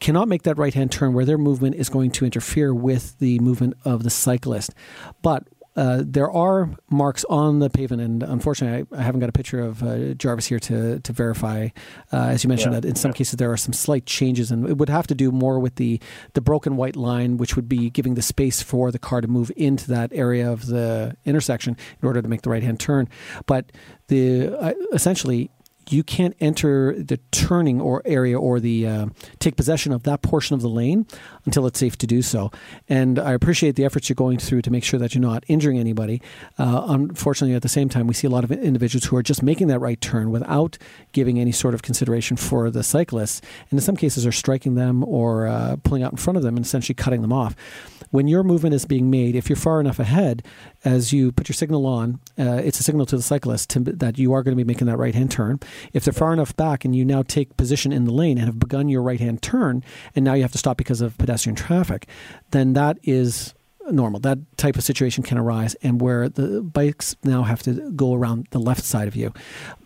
cannot 0.03 0.29
make 0.29 0.43
that 0.43 0.59
right 0.59 0.75
hand 0.75 0.91
turn 0.91 1.15
where 1.15 1.25
their 1.25 1.39
movement 1.39 1.77
is 1.77 1.89
going 1.89 2.11
to 2.11 2.25
interfere 2.25 2.75
with 2.75 3.19
the 3.21 3.39
movement 3.39 3.75
of 3.85 4.03
the 4.03 4.11
cyclist. 4.11 4.75
But 5.23 5.45
uh, 5.75 6.03
there 6.05 6.31
are 6.31 6.69
marks 6.91 7.25
on 7.31 7.61
the 7.61 7.71
pavement, 7.71 8.03
and 8.03 8.23
unfortunately, 8.23 8.87
I, 8.93 9.01
I 9.01 9.03
haven't 9.03 9.21
got 9.21 9.31
a 9.31 9.33
picture 9.33 9.61
of 9.61 9.83
uh, 9.83 10.13
Jarvis 10.15 10.47
here 10.47 10.59
to 10.59 11.01
to 11.01 11.13
verify. 11.13 11.69
Uh, 12.13 12.27
as 12.27 12.45
you 12.45 12.49
mentioned, 12.49 12.75
yeah. 12.75 12.81
that 12.81 12.89
in 12.89 12.95
some 12.95 13.13
yeah. 13.13 13.17
cases 13.17 13.37
there 13.37 13.51
are 13.51 13.57
some 13.57 13.73
slight 13.73 14.05
changes, 14.05 14.51
and 14.51 14.69
it 14.69 14.77
would 14.77 14.91
have 14.91 15.07
to 15.07 15.15
do 15.15 15.31
more 15.33 15.59
with 15.59 15.77
the 15.77 15.99
the 16.35 16.43
broken 16.43 16.77
white 16.77 16.97
line, 16.97 17.39
which 17.39 17.57
would 17.57 17.69
be 17.69 17.89
giving 17.89 18.15
the 18.15 18.23
space 18.23 18.61
for 18.61 18.91
the 18.91 18.99
car 18.99 19.23
to 19.23 19.29
move 19.29 19.51
into 19.57 19.89
that 19.89 20.11
area 20.13 20.51
of 20.51 20.67
the 20.67 21.17
intersection 21.25 21.75
in 22.03 22.07
order 22.07 22.21
to 22.21 22.29
make 22.29 22.43
the 22.43 22.51
right 22.51 22.63
hand 22.63 22.79
turn. 22.79 23.09
But 23.47 23.73
the 24.09 24.55
uh, 24.55 24.75
essentially 24.93 25.51
you 25.91 26.03
can't 26.03 26.35
enter 26.41 26.95
the 27.03 27.19
turning 27.31 27.81
or 27.81 28.03
area 28.05 28.39
or 28.39 28.61
the 28.61 28.87
uh, 28.87 29.07
take 29.39 29.57
possession 29.57 29.93
of 29.93 30.05
that 30.05 30.23
portion 30.23 30.55
of 30.55 30.63
the 30.63 30.69
lane 30.69 31.07
until 31.45 31.67
it's 31.67 31.79
safe 31.79 31.97
to 31.99 32.07
do 32.07 32.23
so. 32.23 32.51
And 32.89 33.19
I 33.19 33.33
appreciate 33.33 33.77
the 33.77 33.85
efforts 33.85 34.09
you're 34.09 34.15
going 34.15 34.39
through 34.39 34.63
to 34.63 34.71
make 34.71 34.85
sure 34.85 34.99
that 35.01 35.15
you're 35.15 35.23
not 35.23 35.45
injuring 35.49 35.79
anybody. 35.79 36.23
Uh, 36.59 36.85
unfortunately, 36.89 37.55
at 37.55 37.63
the 37.63 37.69
same 37.69 37.89
time, 37.89 38.07
we 38.07 38.15
see 38.15 38.27
a 38.27 38.31
lot 38.31 38.45
of 38.45 38.53
individuals 38.53 39.05
who 39.05 39.17
are 39.17 39.23
just 39.23 39.43
making 39.43 39.69
that 39.69 39.81
right 39.81 40.01
turn 40.01 40.31
without 40.31 40.79
giving 41.13 41.39
any 41.39 41.53
sort 41.53 41.75
of 41.75 41.83
consideration 41.83 42.37
for 42.37 42.71
the 42.71 42.83
cyclists, 42.83 43.41
and 43.71 43.79
in 43.79 43.81
some 43.81 43.97
cases 43.97 44.27
are 44.27 44.33
striking 44.33 44.75
them 44.75 45.05
or 45.05 45.47
uh, 45.47 45.77
pulling 45.83 46.03
out 46.03 46.13
in 46.13 46.19
front 46.19 46.37
of 46.37 46.43
them 46.43 46.57
and 46.57 46.65
essentially 46.65 46.95
cutting 46.95 47.23
them 47.23 47.33
off. 47.33 47.57
When 48.11 48.29
your 48.29 48.43
movement 48.43 48.75
is 48.75 48.85
being 48.85 49.11
made, 49.11 49.35
if 49.35 49.49
you're 49.49 49.57
far 49.57 49.81
enough 49.81 49.99
ahead, 49.99 50.45
as 50.85 51.15
you 51.15 51.33
put 51.33 51.49
your 51.49 51.55
signal 51.55 51.87
on, 51.87 52.21
uh, 52.39 52.61
it's 52.63 52.79
a 52.79 52.83
signal 52.83 53.07
to 53.07 53.17
the 53.17 53.23
cyclist 53.23 53.71
to, 53.71 53.81
that 53.81 54.19
you 54.19 54.35
are 54.35 54.43
going 54.43 54.57
to 54.57 54.63
be 54.63 54.67
making 54.67 54.87
that 54.87 54.99
right 54.99 55.15
hand 55.15 55.31
turn. 55.31 55.61
If 55.93 56.05
they're 56.05 56.13
far 56.13 56.33
enough 56.33 56.57
back 56.57 56.85
and 56.85 56.95
you 56.95 57.05
now 57.05 57.23
take 57.23 57.57
position 57.57 57.93
in 57.93 58.05
the 58.05 58.13
lane 58.13 58.39
and 58.39 58.47
have 58.47 58.59
begun 58.59 58.89
your 58.89 59.03
right 59.03 59.21
hand 59.21 59.43
turn, 59.43 59.85
and 60.15 60.25
now 60.25 60.35
you 60.35 60.43
have 60.43 60.53
to 60.53 60.59
stop 60.59 60.77
because 60.77 61.01
of 61.01 61.17
pedestrian 61.19 61.57
traffic, 61.57 62.07
then 62.51 62.73
that 62.75 62.99
is 63.03 63.55
normal. 63.91 64.21
That 64.21 64.39
type 64.57 64.77
of 64.77 64.85
situation 64.85 65.23
can 65.23 65.39
arise, 65.39 65.75
and 65.83 66.01
where 66.01 66.29
the 66.29 66.63
bikes 66.63 67.17
now 67.25 67.43
have 67.43 67.63
to 67.65 67.91
go 67.93 68.15
around 68.15 68.47
the 68.51 68.59
left 68.59 68.85
side 68.85 69.09
of 69.09 69.17
you. 69.17 69.33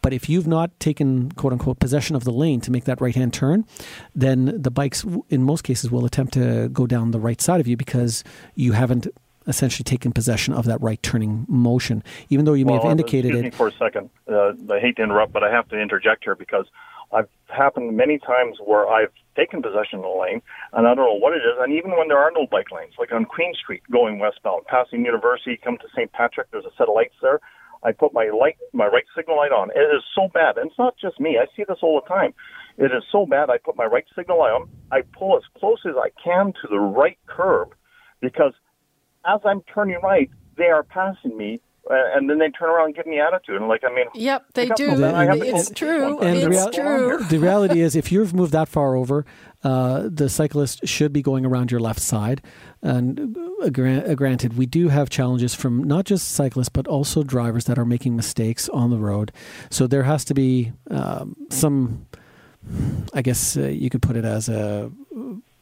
But 0.02 0.12
if 0.12 0.28
you've 0.28 0.46
not 0.46 0.78
taken 0.80 1.30
quote 1.32 1.52
unquote 1.52 1.78
possession 1.78 2.16
of 2.16 2.24
the 2.24 2.32
lane 2.32 2.60
to 2.62 2.70
make 2.70 2.84
that 2.84 3.00
right 3.00 3.14
hand 3.14 3.32
turn, 3.32 3.64
then 4.14 4.60
the 4.60 4.70
bikes, 4.70 5.04
in 5.30 5.42
most 5.42 5.62
cases, 5.64 5.90
will 5.90 6.04
attempt 6.04 6.34
to 6.34 6.68
go 6.68 6.86
down 6.86 7.10
the 7.10 7.20
right 7.20 7.40
side 7.40 7.60
of 7.60 7.66
you 7.66 7.76
because 7.76 8.22
you 8.54 8.72
haven't 8.72 9.06
essentially 9.46 9.84
taken 9.84 10.12
possession 10.12 10.54
of 10.54 10.64
that 10.66 10.80
right 10.80 11.02
turning 11.02 11.46
motion, 11.48 12.02
even 12.28 12.44
though 12.44 12.54
you 12.54 12.64
may 12.64 12.72
well, 12.72 12.82
have 12.82 12.90
indicated 12.90 13.28
excuse 13.28 13.40
it. 13.40 13.44
me 13.44 13.50
for 13.50 13.68
a 13.68 13.72
second. 13.72 14.10
Uh, 14.30 14.52
I 14.72 14.80
hate 14.80 14.96
to 14.96 15.02
interrupt, 15.02 15.32
but 15.32 15.42
I 15.42 15.50
have 15.50 15.68
to 15.68 15.80
interject 15.80 16.24
here 16.24 16.34
because 16.34 16.66
I've 17.12 17.28
happened 17.48 17.96
many 17.96 18.18
times 18.18 18.58
where 18.64 18.88
I've 18.88 19.12
taken 19.36 19.62
possession 19.62 20.00
of 20.00 20.02
the 20.02 20.18
lane, 20.20 20.42
and 20.72 20.86
I 20.86 20.94
don't 20.94 21.06
know 21.06 21.18
what 21.18 21.34
it 21.34 21.42
is. 21.42 21.56
And 21.58 21.72
even 21.72 21.92
when 21.92 22.08
there 22.08 22.18
are 22.18 22.32
no 22.34 22.46
bike 22.50 22.70
lanes, 22.72 22.94
like 22.98 23.12
on 23.12 23.24
Queen 23.24 23.54
Street 23.54 23.82
going 23.90 24.18
westbound, 24.18 24.66
passing 24.66 25.04
University, 25.04 25.58
come 25.62 25.78
to 25.78 25.88
St. 25.94 26.10
Patrick, 26.12 26.50
there's 26.50 26.64
a 26.64 26.74
set 26.76 26.88
of 26.88 26.94
lights 26.94 27.14
there. 27.22 27.40
I 27.82 27.92
put 27.92 28.12
my 28.12 28.30
light, 28.30 28.56
my 28.72 28.86
right 28.86 29.04
signal 29.14 29.36
light 29.36 29.52
on. 29.52 29.70
It 29.70 29.94
is 29.94 30.02
so 30.14 30.28
bad, 30.32 30.58
and 30.58 30.70
it's 30.70 30.78
not 30.78 30.96
just 31.00 31.20
me. 31.20 31.38
I 31.38 31.46
see 31.54 31.64
this 31.68 31.78
all 31.82 32.00
the 32.00 32.08
time. 32.08 32.34
It 32.78 32.86
is 32.86 33.04
so 33.12 33.26
bad. 33.26 33.50
I 33.50 33.58
put 33.58 33.76
my 33.76 33.84
right 33.84 34.04
signal 34.16 34.38
light 34.38 34.52
on. 34.52 34.68
I 34.90 35.02
pull 35.16 35.36
as 35.36 35.44
close 35.58 35.78
as 35.86 35.94
I 35.96 36.10
can 36.22 36.52
to 36.62 36.68
the 36.68 36.80
right 36.80 37.18
curb, 37.26 37.74
because 38.20 38.54
as 39.26 39.40
I'm 39.44 39.62
turning 39.62 40.00
right, 40.02 40.30
they 40.56 40.66
are 40.66 40.82
passing 40.82 41.36
me 41.36 41.60
uh, 41.88 41.94
and 42.14 42.28
then 42.28 42.38
they 42.38 42.50
turn 42.50 42.68
around 42.68 42.86
and 42.86 42.96
give 42.96 43.06
me 43.06 43.20
attitude. 43.20 43.56
And 43.56 43.68
like, 43.68 43.84
I 43.84 43.94
mean, 43.94 44.06
yep, 44.14 44.44
they 44.54 44.66
do. 44.70 44.88
it's 44.90 45.70
true. 45.70 46.18
And 46.18 46.36
it's 46.36 46.44
the, 46.44 46.50
real- 46.50 46.70
true. 46.72 47.24
the 47.28 47.38
reality 47.38 47.80
is, 47.80 47.94
if 47.96 48.10
you've 48.10 48.34
moved 48.34 48.52
that 48.52 48.68
far 48.68 48.96
over, 48.96 49.24
uh, 49.62 50.08
the 50.10 50.28
cyclist 50.28 50.86
should 50.86 51.12
be 51.12 51.22
going 51.22 51.46
around 51.46 51.70
your 51.70 51.78
left 51.78 52.00
side. 52.00 52.42
And 52.82 53.36
uh, 53.62 53.68
gra- 53.68 53.98
uh, 53.98 54.14
granted, 54.14 54.56
we 54.56 54.66
do 54.66 54.88
have 54.88 55.10
challenges 55.10 55.54
from 55.54 55.84
not 55.84 56.06
just 56.06 56.32
cyclists, 56.32 56.70
but 56.70 56.88
also 56.88 57.22
drivers 57.22 57.66
that 57.66 57.78
are 57.78 57.84
making 57.84 58.16
mistakes 58.16 58.68
on 58.70 58.90
the 58.90 58.98
road. 58.98 59.30
So 59.70 59.86
there 59.86 60.02
has 60.02 60.24
to 60.24 60.34
be 60.34 60.72
um, 60.90 61.36
some, 61.50 62.06
I 63.14 63.22
guess 63.22 63.56
uh, 63.56 63.62
you 63.62 63.90
could 63.90 64.02
put 64.02 64.16
it 64.16 64.24
as 64.24 64.48
a, 64.48 64.90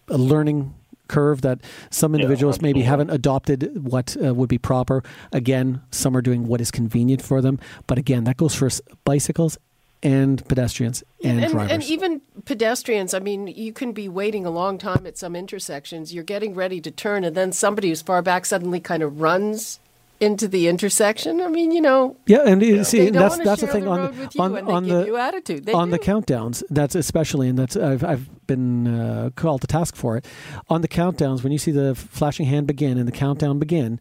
a 0.08 0.16
learning 0.18 0.74
curve 1.08 1.42
that 1.42 1.60
some 1.90 2.14
individuals 2.14 2.56
yeah, 2.56 2.62
maybe 2.62 2.82
haven't 2.82 3.10
adopted 3.10 3.84
what 3.84 4.16
uh, 4.22 4.34
would 4.34 4.48
be 4.48 4.58
proper. 4.58 5.02
Again, 5.32 5.82
some 5.90 6.16
are 6.16 6.22
doing 6.22 6.46
what 6.46 6.60
is 6.60 6.70
convenient 6.70 7.22
for 7.22 7.40
them. 7.40 7.58
But 7.86 7.98
again, 7.98 8.24
that 8.24 8.36
goes 8.36 8.54
for 8.54 8.68
bicycles 9.04 9.58
and 10.02 10.46
pedestrians 10.48 11.02
and, 11.22 11.42
and, 11.42 11.52
drivers. 11.52 11.72
and 11.72 11.82
even 11.84 12.20
pedestrians. 12.44 13.14
I 13.14 13.20
mean, 13.20 13.46
you 13.46 13.72
can 13.72 13.92
be 13.92 14.08
waiting 14.08 14.44
a 14.44 14.50
long 14.50 14.76
time 14.76 15.06
at 15.06 15.16
some 15.16 15.34
intersections. 15.34 16.12
You're 16.12 16.24
getting 16.24 16.54
ready 16.54 16.80
to 16.82 16.90
turn, 16.90 17.24
and 17.24 17.34
then 17.34 17.52
somebody 17.52 17.88
who's 17.88 18.02
far 18.02 18.20
back 18.20 18.44
suddenly 18.44 18.80
kind 18.80 19.02
of 19.02 19.20
runs 19.20 19.80
into 20.20 20.48
the 20.48 20.68
intersection. 20.68 21.40
I 21.40 21.48
mean, 21.48 21.72
you 21.72 21.80
know. 21.80 22.16
Yeah, 22.26 22.42
and 22.46 22.62
you 22.62 22.84
see, 22.84 23.10
that's 23.10 23.38
that's 23.38 23.60
the 23.60 23.66
thing 23.66 23.84
the 23.84 23.90
on 23.90 24.14
the 24.14 24.36
on, 24.38 24.70
on 24.70 24.88
the 24.88 25.14
attitude. 25.16 25.66
They 25.66 25.72
on 25.72 25.90
the 25.90 25.98
do. 25.98 26.04
countdowns. 26.04 26.62
That's 26.70 26.94
especially, 26.94 27.48
and 27.48 27.58
that's 27.58 27.76
I've 27.76 28.04
I've 28.04 28.46
been 28.46 28.86
uh, 28.86 29.30
called 29.36 29.62
to 29.62 29.66
task 29.66 29.96
for 29.96 30.16
it. 30.16 30.26
On 30.68 30.80
the 30.80 30.88
countdowns, 30.88 31.42
when 31.42 31.52
you 31.52 31.58
see 31.58 31.70
the 31.70 31.94
flashing 31.94 32.46
hand 32.46 32.66
begin 32.66 32.98
and 32.98 33.08
the 33.08 33.12
countdown 33.12 33.58
begin. 33.58 34.00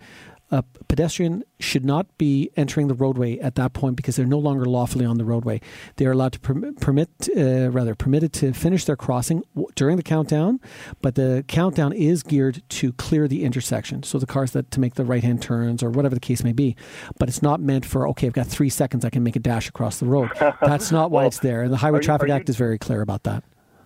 A 0.55 0.63
pedestrian 0.87 1.43
should 1.59 1.83
not 1.83 2.05
be 2.19 2.51
entering 2.55 2.87
the 2.87 2.93
roadway 2.93 3.39
at 3.39 3.55
that 3.55 3.73
point 3.73 3.95
because 3.95 4.15
they're 4.17 4.25
no 4.27 4.37
longer 4.37 4.65
lawfully 4.65 5.03
on 5.03 5.17
the 5.17 5.25
roadway. 5.25 5.59
They 5.95 6.05
are 6.05 6.11
allowed 6.11 6.33
to 6.33 6.39
permit, 6.39 6.79
permit 6.79 7.09
uh, 7.35 7.71
rather 7.71 7.95
permitted 7.95 8.33
to 8.33 8.53
finish 8.53 8.85
their 8.85 8.95
crossing 8.95 9.41
w- 9.55 9.67
during 9.73 9.97
the 9.97 10.03
countdown, 10.03 10.59
but 11.01 11.15
the 11.15 11.43
countdown 11.47 11.91
is 11.91 12.21
geared 12.21 12.61
to 12.69 12.93
clear 12.93 13.27
the 13.27 13.43
intersection. 13.43 14.03
So 14.03 14.19
the 14.19 14.27
cars 14.27 14.51
that 14.51 14.69
to 14.71 14.79
make 14.79 14.93
the 14.93 15.05
right 15.05 15.23
hand 15.23 15.41
turns 15.41 15.81
or 15.81 15.89
whatever 15.89 16.13
the 16.13 16.21
case 16.21 16.43
may 16.43 16.53
be, 16.53 16.75
but 17.17 17.29
it's 17.29 17.41
not 17.41 17.59
meant 17.59 17.83
for 17.83 18.07
okay. 18.09 18.27
I've 18.27 18.33
got 18.33 18.45
three 18.45 18.69
seconds. 18.69 19.03
I 19.03 19.09
can 19.09 19.23
make 19.23 19.35
a 19.35 19.39
dash 19.39 19.67
across 19.67 19.97
the 19.97 20.05
road. 20.05 20.29
That's 20.61 20.91
not 20.91 21.09
why 21.09 21.21
Well, 21.21 21.27
it's 21.29 21.39
there. 21.39 21.63
And 21.63 21.73
the 21.73 21.77
Highway 21.77 21.97
you- 21.97 22.03
Traffic 22.03 22.27
you- 22.27 22.33
Act 22.35 22.47
is 22.49 22.57
very 22.57 22.77
clear 22.77 23.01
about 23.01 23.23
that. 23.23 23.43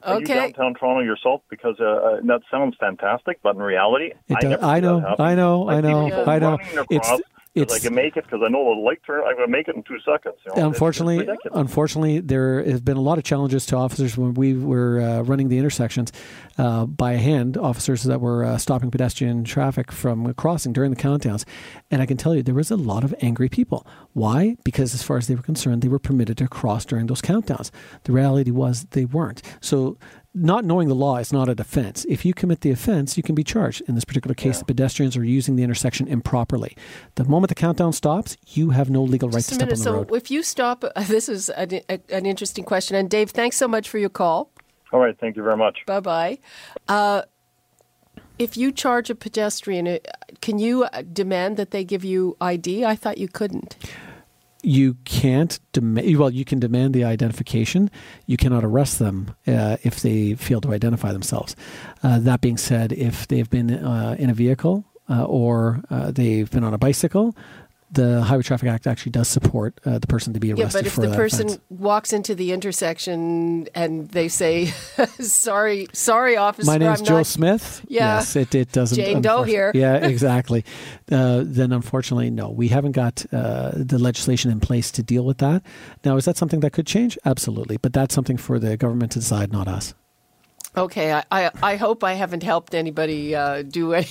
Are 0.08 0.20
you 0.20 0.26
downtown 0.26 0.74
Toronto 0.74 1.02
yourself? 1.04 1.42
Because 1.50 1.76
uh, 1.80 1.86
uh, 1.86 2.20
that 2.24 2.42
sounds 2.50 2.76
fantastic, 2.80 3.40
but 3.44 3.56
in 3.56 3.62
reality, 3.62 4.14
It 4.28 4.38
I, 4.38 4.40
does- 4.40 4.50
never 4.52 4.66
I 4.66 4.76
see 4.78 4.82
that 4.82 4.88
know. 5.02 5.16
I 5.20 5.36
know, 5.36 5.70
I 5.70 5.82
know, 5.82 6.24
I 6.26 6.40
know. 6.40 6.54
It's- 6.90 6.90
across 6.92 7.10
'cause 7.20 7.22
it's- 7.62 7.76
I 7.76 7.88
can 7.88 7.96
make 7.96 8.18
it 8.18 8.24
because 8.26 8.42
I 8.46 8.50
know 8.50 8.64
the 8.76 8.82
light 8.82 9.00
turn. 9.06 9.22
I'm 9.26 9.36
going 9.36 9.48
to 9.48 9.52
make 9.52 9.68
it 9.68 9.76
in 9.76 9.84
two 9.84 10.00
seconds. 10.06 10.36
You 10.46 10.52
know? 10.52 10.54
It's- 10.54 10.58
it's 10.58 10.68
unfortunately, 10.68 11.28
unfortunately, 11.54 12.20
there 12.20 12.64
have 12.64 12.84
been 12.86 12.98
a 12.98 13.02
lot 13.02 13.18
of 13.18 13.24
challenges 13.24 13.66
to 13.68 13.76
officers 13.76 14.18
when 14.18 14.34
we 14.34 14.54
were 14.54 15.00
uh, 15.02 15.22
running 15.24 15.50
the 15.50 15.58
intersections 15.58 16.12
uh, 16.58 16.86
by 16.86 17.14
hand. 17.14 17.58
Officers 17.58 18.04
that 18.04 18.22
were 18.22 18.44
uh, 18.44 18.58
stopping 18.58 18.92
pedestrian 18.92 19.44
traffic 19.44 19.92
from 19.92 20.34
crossing 20.36 20.74
during 20.74 20.92
the 20.92 20.98
countdowns, 20.98 21.46
and 21.92 22.02
I 22.02 22.06
can 22.06 22.18
tell 22.18 22.36
you 22.36 22.44
there 22.44 22.56
was 22.56 22.72
a 22.72 22.76
lot 22.78 23.04
of 23.04 23.14
angry 23.22 23.50
people. 23.50 23.86
Why? 24.14 24.56
Because 24.64 24.94
as 24.94 25.04
far 25.04 25.18
as 25.18 25.28
they 25.28 25.36
were 25.36 25.42
concerned, 25.42 25.82
they 25.82 25.88
were 25.88 26.00
permitted 26.00 26.38
to 26.38 26.48
cross 26.48 26.86
during 26.86 27.08
those 27.08 27.22
countdowns. 27.22 27.72
The 28.04 28.12
reality 28.12 28.52
was 28.52 28.86
they 28.92 29.06
weren't. 29.06 29.42
So. 29.62 29.98
Not 30.40 30.66
knowing 30.66 30.88
the 30.88 30.96
law 30.96 31.18
is 31.18 31.34
not 31.34 31.50
a 31.50 31.56
defense. 31.56 32.06
If 32.08 32.24
you 32.26 32.34
commit 32.34 32.62
the 32.62 32.70
offense, 32.72 33.18
you 33.18 33.24
can 33.24 33.34
be 33.34 33.44
charged. 33.44 33.82
In 33.88 33.96
this 33.96 34.06
particular 34.06 34.36
case, 34.36 34.60
the 34.60 34.66
pedestrians 34.66 35.18
are 35.18 35.24
using 35.24 35.56
the 35.56 35.64
intersection 35.64 36.08
improperly. 36.08 36.76
The 37.16 37.24
moment 37.26 37.50
the 37.50 37.56
countdown 37.56 37.94
stops, 37.94 38.38
you 38.48 38.70
have 38.70 38.90
no 38.90 39.02
legal 39.02 39.30
right 39.30 39.38
Just 39.38 39.50
to 39.50 39.56
a 39.56 39.56
step 39.56 39.70
minute. 39.70 39.80
on 39.80 39.94
the 39.94 40.06
So 40.08 40.14
road. 40.14 40.16
if 40.22 40.30
you 40.30 40.44
stop, 40.44 40.84
this 41.08 41.28
is 41.28 41.50
an, 41.50 41.82
a, 41.90 42.00
an 42.10 42.26
interesting 42.28 42.64
question. 42.64 42.96
And 42.96 43.10
Dave, 43.10 43.32
thanks 43.32 43.58
so 43.58 43.68
much 43.68 43.90
for 43.90 43.98
your 43.98 44.10
call. 44.10 44.52
All 44.94 45.00
right, 45.00 45.18
thank 45.20 45.36
you 45.36 45.44
very 45.44 45.58
much. 45.58 45.80
Bye 45.86 46.00
bye. 46.02 46.38
Uh, 46.88 47.24
if 48.38 48.56
you 48.56 48.72
charge 48.72 49.10
a 49.10 49.16
pedestrian, 49.16 49.88
uh, 49.88 49.98
can 50.42 50.60
you 50.60 50.84
uh, 50.84 51.02
demand 51.02 51.58
that 51.58 51.72
they 51.72 51.84
give 51.84 52.04
you 52.06 52.38
ID? 52.40 52.86
I 52.86 52.96
thought 52.96 53.18
you 53.18 53.28
couldn't. 53.28 53.76
You 54.64 54.96
can't 55.06 55.60
demand 55.72 56.18
well 56.18 56.30
you 56.30 56.46
can 56.46 56.60
demand 56.60 56.94
the 56.94 57.04
identification. 57.04 57.90
You 58.26 58.38
cannot 58.38 58.64
arrest 58.64 59.00
them 59.00 59.36
uh, 59.48 59.78
if 59.84 60.02
they 60.02 60.36
fail 60.36 60.62
to 60.62 60.74
identify 60.74 61.12
themselves. 61.12 61.56
Uh, 62.04 62.20
that 62.20 62.42
being 62.42 62.58
said 62.58 62.92
if 62.92 63.28
they've 63.28 63.50
been 63.50 63.72
uh, 63.72 64.16
in 64.18 64.30
a 64.30 64.34
vehicle 64.34 64.86
uh, 65.10 65.26
or 65.26 65.82
uh, 65.90 66.12
they've 66.12 66.50
been 66.50 66.64
on 66.64 66.74
a 66.74 66.78
bicycle 66.78 67.36
the 67.90 68.22
highway 68.22 68.44
traffic 68.44 68.68
act 68.70 68.86
actually 68.86 69.12
does 69.14 69.28
support 69.28 69.80
uh, 69.86 69.98
the 70.00 70.08
person 70.08 70.34
to 70.34 70.40
be 70.40 70.52
arrested 70.52 70.66
Yeah, 70.66 70.82
but 70.82 70.88
if 70.88 70.96
the 70.96 71.16
person 71.16 71.48
offense. 71.48 71.62
walks 71.70 72.12
into 72.14 72.36
the 72.36 72.52
intersection 72.52 73.68
and 73.74 74.10
they 74.10 74.28
say, 74.28 74.66
"Sorry, 75.20 75.88
sorry, 75.94 76.36
officer, 76.38 76.70
my 76.70 76.78
name's 76.78 77.02
Joe 77.02 77.18
not 77.18 77.26
Smith. 77.28 77.86
Yeah. 77.88 78.18
Yes, 78.18 78.36
it, 78.36 78.54
it 78.54 78.72
doesn't. 78.72 78.98
Jane 78.98 79.22
Doe 79.22 79.44
here. 79.44 79.72
Yeah, 79.74 79.96
exactly. 80.08 80.66
uh, 81.12 81.44
then 81.46 81.72
unfortunately, 81.72 82.30
no, 82.30 82.50
we 82.50 82.68
haven't 82.68 82.92
got 82.94 83.26
uh, 83.32 83.72
the 83.74 83.98
legislation 83.98 84.52
in 84.52 84.60
place 84.60 84.92
to 84.92 85.04
deal 85.04 85.24
with 85.26 85.38
that. 85.38 85.64
Now, 86.04 86.18
is 86.18 86.26
that 86.26 86.38
something 86.38 86.60
that 86.62 86.72
could 86.74 86.88
change? 86.88 87.18
Absolutely, 87.26 87.78
but 87.78 87.94
that's 87.94 88.14
something 88.14 88.38
for 88.38 88.60
the 88.60 88.76
government 88.78 89.14
to 89.14 89.20
decide, 89.20 89.52
not 89.52 89.68
us. 89.68 89.94
Okay, 90.76 91.12
I, 91.14 91.24
I, 91.32 91.52
I 91.64 91.76
hope 91.78 92.04
I 92.04 92.14
haven't 92.14 92.44
helped 92.44 92.76
anybody 92.76 93.34
uh, 93.34 93.64
do 93.64 93.94
any, 93.94 94.08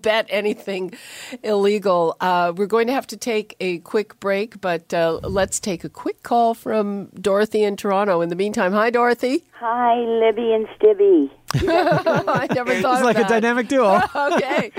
bet 0.00 0.26
anything 0.30 0.94
illegal. 1.42 2.16
Uh, 2.20 2.52
we're 2.56 2.66
going 2.66 2.86
to 2.86 2.92
have 2.94 3.06
to 3.08 3.16
take 3.16 3.56
a 3.60 3.78
quick 3.80 4.18
break, 4.20 4.60
but 4.60 4.94
uh, 4.94 5.18
let's 5.22 5.60
take 5.60 5.84
a 5.84 5.88
quick 5.90 6.22
call 6.22 6.54
from 6.54 7.06
Dorothy 7.20 7.62
in 7.62 7.76
Toronto. 7.76 8.20
In 8.22 8.28
the 8.30 8.36
meantime, 8.36 8.72
hi, 8.72 8.88
Dorothy. 8.90 9.44
Hi, 9.58 9.96
Libby 9.96 10.52
and 10.52 10.66
Stibby. 10.78 11.30
I 11.54 12.46
never 12.52 12.74
thought 12.80 12.92
It's 12.92 13.00
of 13.00 13.04
like 13.04 13.18
a 13.18 13.24
dynamic 13.28 13.68
duo, 13.68 14.00
Okay. 14.14 14.70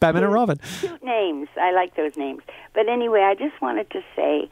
Batman 0.00 0.24
and 0.24 0.32
Robin. 0.32 0.58
Cute 0.80 1.02
names. 1.04 1.48
I 1.60 1.72
like 1.72 1.94
those 1.96 2.16
names. 2.16 2.42
But 2.74 2.88
anyway, 2.88 3.20
I 3.22 3.34
just 3.34 3.60
wanted 3.62 3.90
to 3.90 4.00
say, 4.14 4.48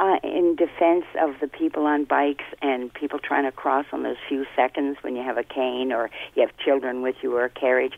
uh, 0.00 0.18
in 0.22 0.56
defense 0.56 1.04
of 1.20 1.34
the 1.40 1.46
people 1.46 1.86
on 1.86 2.04
bikes 2.04 2.44
and 2.62 2.92
people 2.92 3.18
trying 3.18 3.44
to 3.44 3.52
cross 3.52 3.86
on 3.92 4.02
those 4.02 4.16
few 4.28 4.44
seconds 4.56 4.98
when 5.02 5.16
you 5.16 5.22
have 5.22 5.38
a 5.38 5.44
cane 5.44 5.92
or 5.92 6.10
you 6.34 6.42
have 6.42 6.56
children 6.56 7.02
with 7.02 7.16
you 7.22 7.34
or 7.36 7.44
a 7.44 7.50
carriage, 7.50 7.94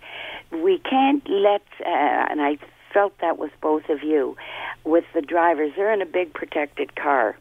we 0.50 0.78
can't 0.78 1.28
let, 1.28 1.62
uh, 1.80 2.26
and 2.30 2.40
I 2.42 2.58
felt 2.92 3.18
that 3.20 3.38
with 3.38 3.52
both 3.60 3.88
of 3.88 4.02
you, 4.02 4.36
with 4.84 5.04
the 5.14 5.22
drivers, 5.22 5.72
they're 5.76 5.92
in 5.92 6.02
a 6.02 6.06
big 6.06 6.32
protected 6.32 6.94
car. 6.96 7.36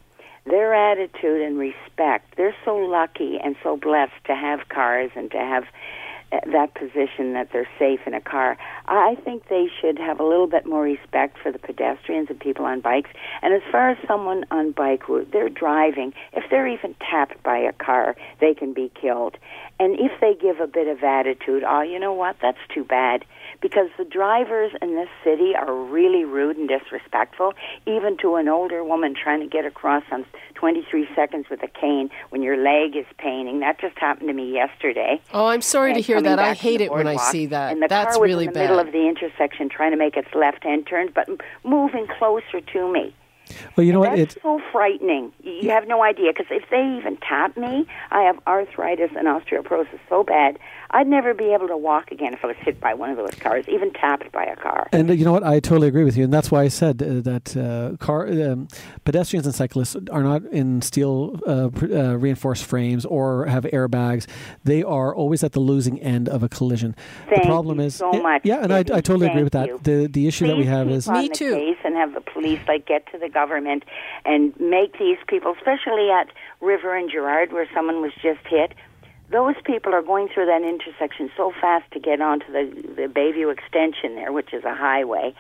their 0.46 0.74
attitude 0.76 1.42
and 1.42 1.58
respect. 1.58 2.36
They're 2.38 2.56
so 2.64 2.76
lucky 2.76 3.40
and 3.44 3.56
so 3.64 3.78
blessed 3.78 4.14
to 4.28 4.36
have 4.36 4.70
cars 4.70 5.10
and 5.16 5.32
to 5.32 5.38
have 5.38 5.64
that 6.32 6.74
position 6.76 7.34
that 7.34 7.50
they're 7.52 7.68
safe 7.80 8.02
in 8.06 8.14
a 8.14 8.22
car. 8.22 8.58
I 8.88 9.16
think 9.24 9.48
they 9.50 9.68
should 9.82 9.98
have 9.98 10.20
a 10.20 10.24
little 10.24 10.48
bit 10.48 10.66
more 10.66 10.84
respect 10.84 11.38
for 11.42 11.52
the 11.52 11.60
pedestrians 11.60 12.30
and 12.30 12.40
people 12.40 12.66
on 12.66 12.82
bikes. 12.82 13.10
And 13.42 13.54
as 13.54 13.62
far 13.72 13.90
as 13.90 13.98
someone 14.08 14.46
on 14.52 14.72
bike 14.72 15.04
who 15.04 15.26
they're 15.26 15.50
driving, 15.50 16.14
if 16.34 16.44
they're 16.50 16.68
even 16.68 16.96
tapped 17.10 17.42
by 17.44 17.58
a 17.58 17.74
car, 17.74 18.16
they 18.42 18.54
can 18.54 18.74
be 18.74 18.92
killed. 19.00 19.38
And 19.80 20.00
if 20.00 20.12
they 20.22 20.36
give 20.36 20.60
a 20.60 20.68
bit 20.68 20.88
of 20.88 21.04
attitude, 21.04 21.64
oh, 21.68 21.82
you 21.82 22.00
know 22.00 22.14
what? 22.14 22.38
That's 22.42 22.58
too 22.74 22.84
bad 22.84 23.26
because 23.66 23.90
the 23.98 24.06
drivers 24.06 24.72
in 24.80 24.94
this 24.94 25.10
city 25.24 25.56
are 25.56 25.74
really 25.74 26.24
rude 26.24 26.56
and 26.56 26.70
disrespectful, 26.70 27.52
even 27.88 28.16
to 28.16 28.36
an 28.36 28.48
older 28.48 28.84
woman 28.84 29.16
trying 29.16 29.40
to 29.40 29.48
get 29.48 29.66
across 29.66 30.04
on 30.12 30.24
23 30.54 31.08
seconds 31.16 31.48
with 31.50 31.64
a 31.64 31.68
cane 31.68 32.12
when 32.30 32.44
your 32.44 32.58
leg 32.58 32.96
is 32.96 33.08
paining. 33.18 33.62
That 33.62 33.82
just 33.82 33.98
happened 33.98 34.28
to 34.28 34.36
me 34.36 34.54
yesterday. 34.54 35.20
Oh, 35.34 35.48
I'm 35.48 35.64
sorry 35.64 35.94
And 35.94 35.98
to 35.98 36.06
hear 36.06 36.22
that. 36.22 36.38
I 36.38 36.54
hate 36.54 36.80
it 36.80 36.92
when 36.92 37.08
I 37.08 37.16
see 37.16 37.48
that. 37.48 37.72
And 37.72 37.82
the 37.82 37.88
That's 37.88 38.14
car 38.14 38.22
was 38.22 38.30
really 38.30 38.46
in 38.46 38.54
the 38.54 38.60
bad. 38.60 38.70
middle 38.70 38.78
of 38.80 38.92
the 38.92 39.08
intersection 39.10 39.68
trying 39.68 39.90
to 39.94 39.98
make 39.98 40.16
its 40.16 40.30
left-hand 40.36 40.86
turns, 40.86 41.10
but 41.16 41.28
moving 41.64 42.06
closer 42.20 42.62
to 42.62 42.92
me. 42.94 43.16
Well, 43.76 43.86
you 43.86 43.94
know 43.94 44.00
what? 44.02 44.18
It's 44.18 44.38
so 44.42 44.60
frightening. 44.72 45.32
You 45.44 45.52
you 45.66 45.70
have 45.72 45.88
no 45.88 46.04
idea 46.04 46.32
because 46.32 46.48
if 46.52 46.70
they 46.70 46.98
even 47.00 47.18
tap 47.18 47.58
me, 47.58 47.88
I 48.12 48.22
have 48.22 48.38
arthritis 48.46 49.12
and 49.18 49.28
osteoporosis 49.28 50.00
so 50.10 50.24
bad, 50.24 50.60
I'd 50.92 51.08
never 51.08 51.34
be 51.34 51.54
able 51.54 51.68
to 51.68 51.78
walk 51.78 52.12
again 52.12 52.34
if 52.34 52.44
I 52.44 52.48
was 52.48 52.56
hit 52.58 52.80
by 52.80 52.94
one 52.94 53.10
of 53.10 53.18
those 53.18 53.34
cars, 53.36 53.66
even 53.68 53.92
tapped 53.92 54.32
by 54.32 54.44
a 54.46 54.56
car. 54.56 54.88
And 54.92 55.10
uh, 55.10 55.14
you 55.14 55.26
know 55.26 55.32
what? 55.32 55.44
I 55.44 55.60
totally 55.60 55.88
agree 55.88 56.04
with 56.04 56.16
you, 56.18 56.24
and 56.24 56.34
that's 56.34 56.52
why 56.52 56.64
I 56.64 56.68
said 56.68 57.02
uh, 57.02 57.22
that 57.22 57.58
uh, 57.58 57.98
car 57.98 58.28
um, 58.28 58.68
pedestrians 59.04 59.46
and 59.46 59.56
cyclists 59.56 59.96
are 60.12 60.24
not 60.24 60.44
in 60.52 60.82
steel 60.82 61.40
uh, 61.48 61.70
pr- 61.70 61.94
uh, 61.94 62.14
reinforced 62.16 62.64
frames 62.66 63.06
or 63.06 63.46
have 63.48 63.64
airbags. 63.66 64.28
They 64.64 64.84
are 64.84 65.16
always 65.16 65.44
at 65.44 65.54
the 65.54 65.60
losing 65.60 66.00
end 66.02 66.30
of 66.30 66.44
a 66.44 66.50
collision. 66.50 66.96
Thank 67.30 67.44
the 67.44 67.48
problem 67.50 67.80
you 67.80 67.86
is, 67.88 67.96
so 67.96 68.14
yeah, 68.14 68.22
much, 68.22 68.42
yeah, 68.46 68.60
and 68.64 68.72
I, 68.74 68.80
I 68.80 68.84
Debbie. 68.84 69.02
totally 69.02 69.28
agree 69.28 69.44
with 69.44 69.54
that. 69.54 69.70
Thank 69.70 69.84
The 69.84 70.08
the 70.08 70.28
issue 70.28 70.48
that 70.48 70.58
we 70.58 70.66
have 70.66 70.88
keep 70.88 70.96
is 70.98 71.08
on 71.08 71.16
Me 71.16 71.28
the 71.30 71.36
too. 71.36 71.54
case 71.54 71.78
and 71.84 71.96
have 71.96 72.14
the 72.14 72.22
police 72.22 72.60
like 72.68 72.86
get 72.86 73.06
to 73.12 73.18
the 73.18 73.30
government 73.40 73.84
and 74.24 74.60
make 74.60 74.98
these 74.98 75.18
people, 75.28 75.54
especially 75.60 76.10
at 76.10 76.28
River 76.62 76.96
and 76.96 77.12
Gerrard, 77.12 77.52
where 77.54 77.68
someone 77.76 78.02
was 78.02 78.14
just 78.24 78.40
hit. 78.48 78.72
Those 79.32 79.56
people 79.66 79.92
are 79.94 80.04
going 80.04 80.28
through 80.32 80.46
that 80.46 80.62
intersection 80.62 81.32
so 81.36 81.52
fast 81.60 81.86
to 81.94 82.00
get 82.00 82.22
onto 82.22 82.46
the 82.52 82.64
the 82.96 83.08
Bayview 83.20 83.52
extension 83.52 84.14
there, 84.16 84.32
which 84.32 84.54
is 84.54 84.64
a 84.64 84.76
highway, 84.76 85.34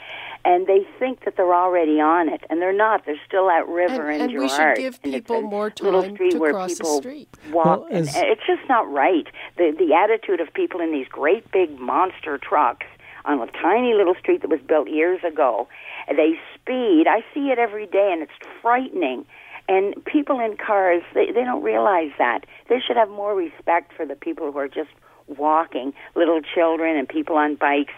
and 0.43 0.65
they 0.65 0.81
think 0.97 1.23
that 1.23 1.35
they're 1.37 1.53
already 1.53 2.01
on 2.01 2.27
it, 2.27 2.41
and 2.49 2.59
they're 2.61 2.73
not. 2.87 3.05
They're 3.05 3.21
still 3.27 3.47
at 3.51 3.67
River 3.67 4.09
And- 4.09 4.21
and, 4.23 4.31
and 4.31 4.39
we 4.41 4.49
should 4.49 4.75
give 4.77 5.01
people 5.03 5.37
a 5.37 5.41
more 5.43 5.71
little 5.81 6.01
time 6.01 6.15
street 6.15 6.31
to 6.31 6.39
where 6.39 6.53
cross 6.53 6.75
the 6.79 6.85
street. 6.85 7.29
walk. 7.51 7.65
Well, 7.65 7.87
and 7.91 8.07
as- 8.09 8.15
it's 8.33 8.45
just 8.47 8.67
not 8.67 8.91
right. 8.91 9.27
The 9.57 9.67
the 9.83 9.93
attitude 9.93 10.39
of 10.41 10.51
people 10.61 10.81
in 10.81 10.91
these 10.91 11.07
great 11.07 11.43
big 11.51 11.79
monster 11.79 12.39
trucks 12.39 12.87
on 13.25 13.39
a 13.39 13.47
tiny 13.67 13.93
little 13.93 14.15
street 14.15 14.41
that 14.41 14.49
was 14.49 14.61
built 14.61 14.87
years 14.89 15.23
ago. 15.23 15.67
They 16.07 16.39
speed. 16.53 17.05
I 17.07 17.23
see 17.33 17.49
it 17.51 17.59
every 17.59 17.87
day, 17.87 18.09
and 18.11 18.21
it's 18.21 18.31
frightening. 18.61 19.25
And 19.67 19.95
people 20.05 20.39
in 20.39 20.57
cars, 20.57 21.01
they, 21.13 21.27
they 21.27 21.43
don't 21.43 21.63
realize 21.63 22.11
that. 22.17 22.45
They 22.69 22.79
should 22.85 22.97
have 22.97 23.09
more 23.09 23.35
respect 23.35 23.93
for 23.93 24.05
the 24.05 24.15
people 24.15 24.51
who 24.51 24.59
are 24.59 24.67
just 24.67 24.91
walking, 25.27 25.93
little 26.15 26.41
children 26.41 26.97
and 26.97 27.09
people 27.09 27.35
on 27.37 27.55
bikes. 27.55 27.93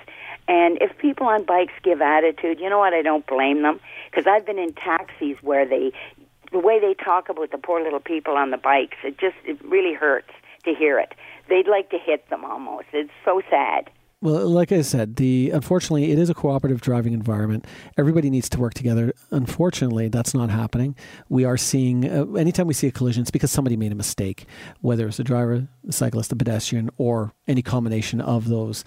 And 0.48 0.78
if 0.80 0.98
people 0.98 1.28
on 1.28 1.44
bikes 1.44 1.74
give 1.84 2.02
attitude, 2.02 2.60
you 2.60 2.70
know 2.70 2.80
what? 2.80 2.94
I 2.94 3.02
don't 3.02 3.28
blame 3.28 3.64
them 3.64 3.80
because 4.10 4.26
I've 4.28 4.46
been 4.46 4.60
in 4.60 4.74
taxis 4.74 5.36
where 5.42 5.68
they, 5.68 5.92
the 6.54 6.60
way 6.60 6.80
they 6.80 6.94
talk 6.94 7.28
about 7.28 7.52
the 7.52 7.58
poor 7.58 7.84
little 7.84 8.00
people 8.00 8.36
on 8.36 8.52
the 8.52 8.58
bikes, 8.58 8.96
it 9.04 9.18
just 9.18 9.36
it 9.44 9.62
really 9.66 9.94
hurts 9.94 10.32
to 10.64 10.74
hear 10.74 11.00
it. 11.00 11.14
They'd 11.50 11.68
like 11.68 11.90
to 11.90 11.98
hit 11.98 12.30
them 12.30 12.46
almost. 12.46 12.88
It's 12.94 13.12
so 13.26 13.42
sad. 13.50 13.90
Well, 14.20 14.50
like 14.50 14.72
I 14.72 14.82
said, 14.82 15.18
the 15.18 15.52
unfortunately 15.52 16.12
it 16.12 16.18
is 16.18 16.28
a 16.28 16.34
cooperative 16.34 16.82
driving 16.82 17.14
environment. 17.14 17.68
Everybody 18.00 18.32
needs 18.32 18.50
to 18.50 18.60
work 18.60 18.74
together. 18.74 19.14
Unfortunately, 19.30 20.08
that's 20.08 20.34
not 20.34 20.50
happening. 20.50 20.96
We 21.30 21.46
are 21.46 21.56
seeing 21.56 22.10
uh, 22.10 22.26
anytime 22.34 22.66
we 22.66 22.74
see 22.74 22.88
a 22.88 22.92
collision, 22.92 23.22
it's 23.22 23.30
because 23.30 23.52
somebody 23.52 23.78
made 23.78 23.92
a 23.92 23.96
mistake, 23.96 24.48
whether 24.82 25.08
it's 25.08 25.20
a 25.20 25.24
driver, 25.24 25.68
a 25.88 25.92
cyclist, 25.92 26.32
a 26.32 26.36
pedestrian, 26.36 26.90
or 26.98 27.32
any 27.48 27.62
combination 27.62 28.20
of 28.20 28.48
those. 28.48 28.84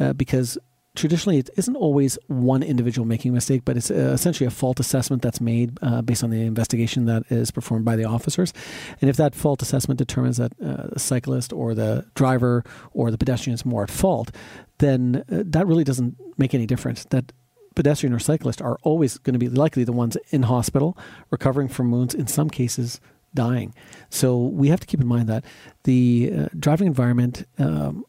Uh, 0.00 0.14
because 0.14 0.58
traditionally, 0.94 1.38
it 1.38 1.50
isn't 1.56 1.76
always 1.76 2.18
one 2.26 2.62
individual 2.62 3.06
making 3.06 3.30
a 3.30 3.34
mistake, 3.34 3.62
but 3.64 3.76
it's 3.76 3.90
uh, 3.90 4.12
essentially 4.12 4.46
a 4.46 4.50
fault 4.50 4.78
assessment 4.78 5.22
that's 5.22 5.40
made 5.40 5.78
uh, 5.82 6.02
based 6.02 6.22
on 6.22 6.30
the 6.30 6.42
investigation 6.42 7.06
that 7.06 7.24
is 7.30 7.50
performed 7.50 7.84
by 7.84 7.96
the 7.96 8.04
officers. 8.04 8.52
And 9.00 9.08
if 9.08 9.16
that 9.16 9.34
fault 9.34 9.62
assessment 9.62 9.98
determines 9.98 10.36
that 10.36 10.52
uh, 10.62 10.88
the 10.92 10.98
cyclist 10.98 11.52
or 11.52 11.74
the 11.74 12.06
driver 12.14 12.62
or 12.92 13.10
the 13.10 13.18
pedestrian 13.18 13.54
is 13.54 13.64
more 13.64 13.82
at 13.84 13.90
fault, 13.90 14.30
then 14.78 15.24
uh, 15.30 15.42
that 15.46 15.66
really 15.66 15.84
doesn't 15.84 16.16
make 16.36 16.54
any 16.54 16.66
difference. 16.66 17.04
That 17.06 17.32
pedestrian 17.74 18.12
or 18.12 18.18
cyclist 18.18 18.60
are 18.60 18.78
always 18.82 19.16
going 19.18 19.32
to 19.32 19.38
be 19.38 19.48
likely 19.48 19.84
the 19.84 19.92
ones 19.92 20.16
in 20.30 20.42
hospital, 20.42 20.96
recovering 21.30 21.68
from 21.68 21.90
wounds, 21.90 22.14
in 22.14 22.26
some 22.26 22.50
cases 22.50 23.00
dying. 23.34 23.74
So 24.10 24.36
we 24.36 24.68
have 24.68 24.80
to 24.80 24.86
keep 24.86 25.00
in 25.00 25.06
mind 25.06 25.28
that 25.30 25.44
the 25.84 26.32
uh, 26.36 26.48
driving 26.58 26.86
environment 26.86 27.46
um, 27.58 28.04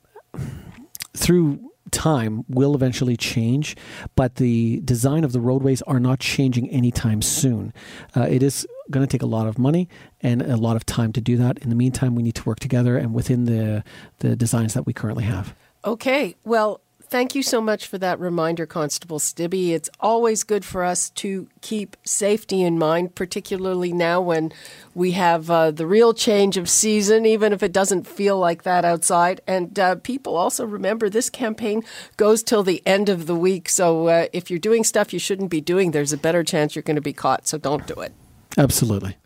through 1.16 1.72
time 1.94 2.44
will 2.50 2.76
eventually 2.76 3.16
change, 3.16 3.78
but 4.16 4.36
the 4.36 4.82
design 4.84 5.24
of 5.24 5.32
the 5.32 5.40
roadways 5.40 5.82
are 5.84 6.00
not 6.00 6.20
changing 6.20 6.70
anytime 6.70 7.22
soon. 7.22 7.74
Uh, 8.16 8.24
it 8.30 8.44
is 8.44 8.68
going 8.92 9.06
to 9.06 9.12
take 9.12 9.22
a 9.22 9.28
lot 9.28 9.48
of 9.48 9.58
money 9.58 9.88
and 10.22 10.42
a 10.42 10.58
lot 10.58 10.76
of 10.76 10.86
time 10.86 11.14
to 11.14 11.22
do 11.22 11.38
that. 11.38 11.58
In 11.60 11.70
the 11.70 11.76
meantime, 11.76 12.16
we 12.16 12.24
need 12.24 12.36
to 12.36 12.44
work 12.44 12.60
together 12.60 12.98
and 12.98 13.14
within 13.14 13.46
the 13.46 13.84
the 14.20 14.36
designs 14.36 14.74
that 14.74 14.86
we 14.86 14.94
currently 14.94 15.24
have. 15.24 15.56
Okay. 15.86 16.36
Well, 16.44 16.82
thank 17.14 17.36
you 17.36 17.44
so 17.44 17.62
much 17.62 17.86
for 17.86 18.00
that 18.00 18.20
reminder, 18.20 18.66
Constable 18.66 19.20
Stibbe. 19.20 19.70
It's 19.70 19.88
always 20.00 20.44
good 20.44 20.66
for 20.66 20.84
us 20.84 21.12
to 21.12 21.48
keep 21.62 21.96
safety 22.04 22.64
in 22.64 22.80
mind, 22.80 23.14
particularly 23.14 23.94
now 23.94 24.20
when 24.20 24.52
we 24.96 25.12
have 25.12 25.48
uh, 25.48 25.70
the 25.70 25.86
real 25.86 26.16
change 26.16 26.58
of 26.58 26.68
season, 26.68 27.28
even 27.28 27.54
if 27.54 27.62
it 27.62 27.72
doesn't 27.72 28.08
feel 28.08 28.40
like 28.40 28.64
that 28.64 28.84
outside. 28.84 29.42
And 29.46 29.78
uh, 29.78 29.98
people 29.98 30.36
also 30.36 30.66
remember 30.66 31.08
this 31.08 31.30
campaign 31.30 31.84
goes 32.18 32.42
till 32.42 32.64
the 32.64 32.82
end 32.84 33.10
of 33.10 33.28
the 33.28 33.36
week. 33.36 33.70
So 33.70 34.08
uh, 34.08 34.26
if 34.34 34.50
you're 34.50 34.58
doing 34.58 34.84
stuff 34.84 35.14
you 35.14 35.20
shouldn't 35.20 35.52
be 35.52 35.62
doing, 35.62 35.92
there's 35.92 36.14
a 36.14 36.18
better 36.18 36.44
chance 36.44 36.76
you're 36.76 36.82
going 36.82 36.96
to 36.96 37.02
be 37.02 37.14
caught. 37.14 37.48
So 37.48 37.60
don't 37.60 37.86
do 37.86 37.94
it. 37.94 38.12
Absolutely. 38.58 39.18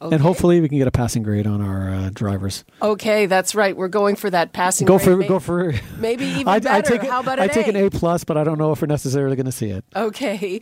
And 0.00 0.20
hopefully 0.20 0.60
we 0.60 0.68
can 0.68 0.78
get 0.78 0.86
a 0.88 0.90
passing 0.90 1.22
grade 1.22 1.46
on 1.46 1.60
our 1.60 1.90
uh, 1.90 2.10
drivers. 2.12 2.64
Okay, 2.80 3.26
that's 3.26 3.54
right. 3.54 3.76
We're 3.76 3.88
going 3.88 4.16
for 4.16 4.30
that 4.30 4.52
passing. 4.52 4.86
Grade. 4.86 4.98
Go 5.00 5.04
grade. 5.04 5.14
for 5.14 5.16
May- 5.18 5.28
go 5.28 5.38
for. 5.38 5.74
maybe 5.98 6.24
even 6.40 6.48
I, 6.48 6.58
better. 6.58 6.94
I 6.94 6.98
take, 6.98 7.08
How 7.08 7.20
about 7.20 7.38
I 7.38 7.44
an 7.44 7.50
take 7.50 7.66
an 7.68 7.76
A? 7.76 7.86
A 7.86 7.90
plus, 7.90 8.24
but 8.24 8.36
I 8.36 8.44
don't 8.44 8.58
know 8.58 8.72
if 8.72 8.80
we're 8.80 8.86
necessarily 8.86 9.36
going 9.36 9.46
to 9.46 9.52
see 9.52 9.70
it. 9.70 9.84
Okay. 9.94 10.60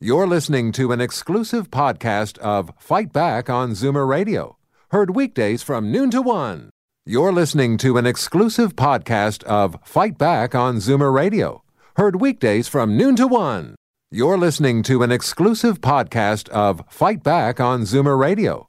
You're 0.00 0.26
listening 0.26 0.72
to 0.72 0.92
an 0.92 1.00
exclusive 1.00 1.70
podcast 1.70 2.38
of 2.38 2.70
Fight 2.78 3.12
Back 3.12 3.50
on 3.50 3.72
Zoomer 3.72 4.06
Radio, 4.08 4.56
heard 4.90 5.14
weekdays 5.14 5.62
from 5.62 5.90
noon 5.92 6.10
to 6.12 6.22
one. 6.22 6.70
You're 7.04 7.32
listening 7.32 7.78
to 7.78 7.96
an 7.98 8.06
exclusive 8.06 8.76
podcast 8.76 9.42
of 9.44 9.76
Fight 9.82 10.16
Back 10.16 10.54
on 10.54 10.76
Zoomer 10.76 11.12
Radio, 11.12 11.62
heard 11.96 12.20
weekdays 12.20 12.68
from 12.68 12.96
noon 12.96 13.16
to 13.16 13.26
one. 13.26 13.74
You're 14.10 14.38
listening 14.38 14.82
to 14.84 15.02
an 15.02 15.10
exclusive 15.10 15.80
podcast 15.80 16.48
of 16.50 16.82
Fight 16.88 17.22
Back 17.22 17.60
on 17.60 17.82
Zoomer 17.82 18.18
Radio, 18.18 18.68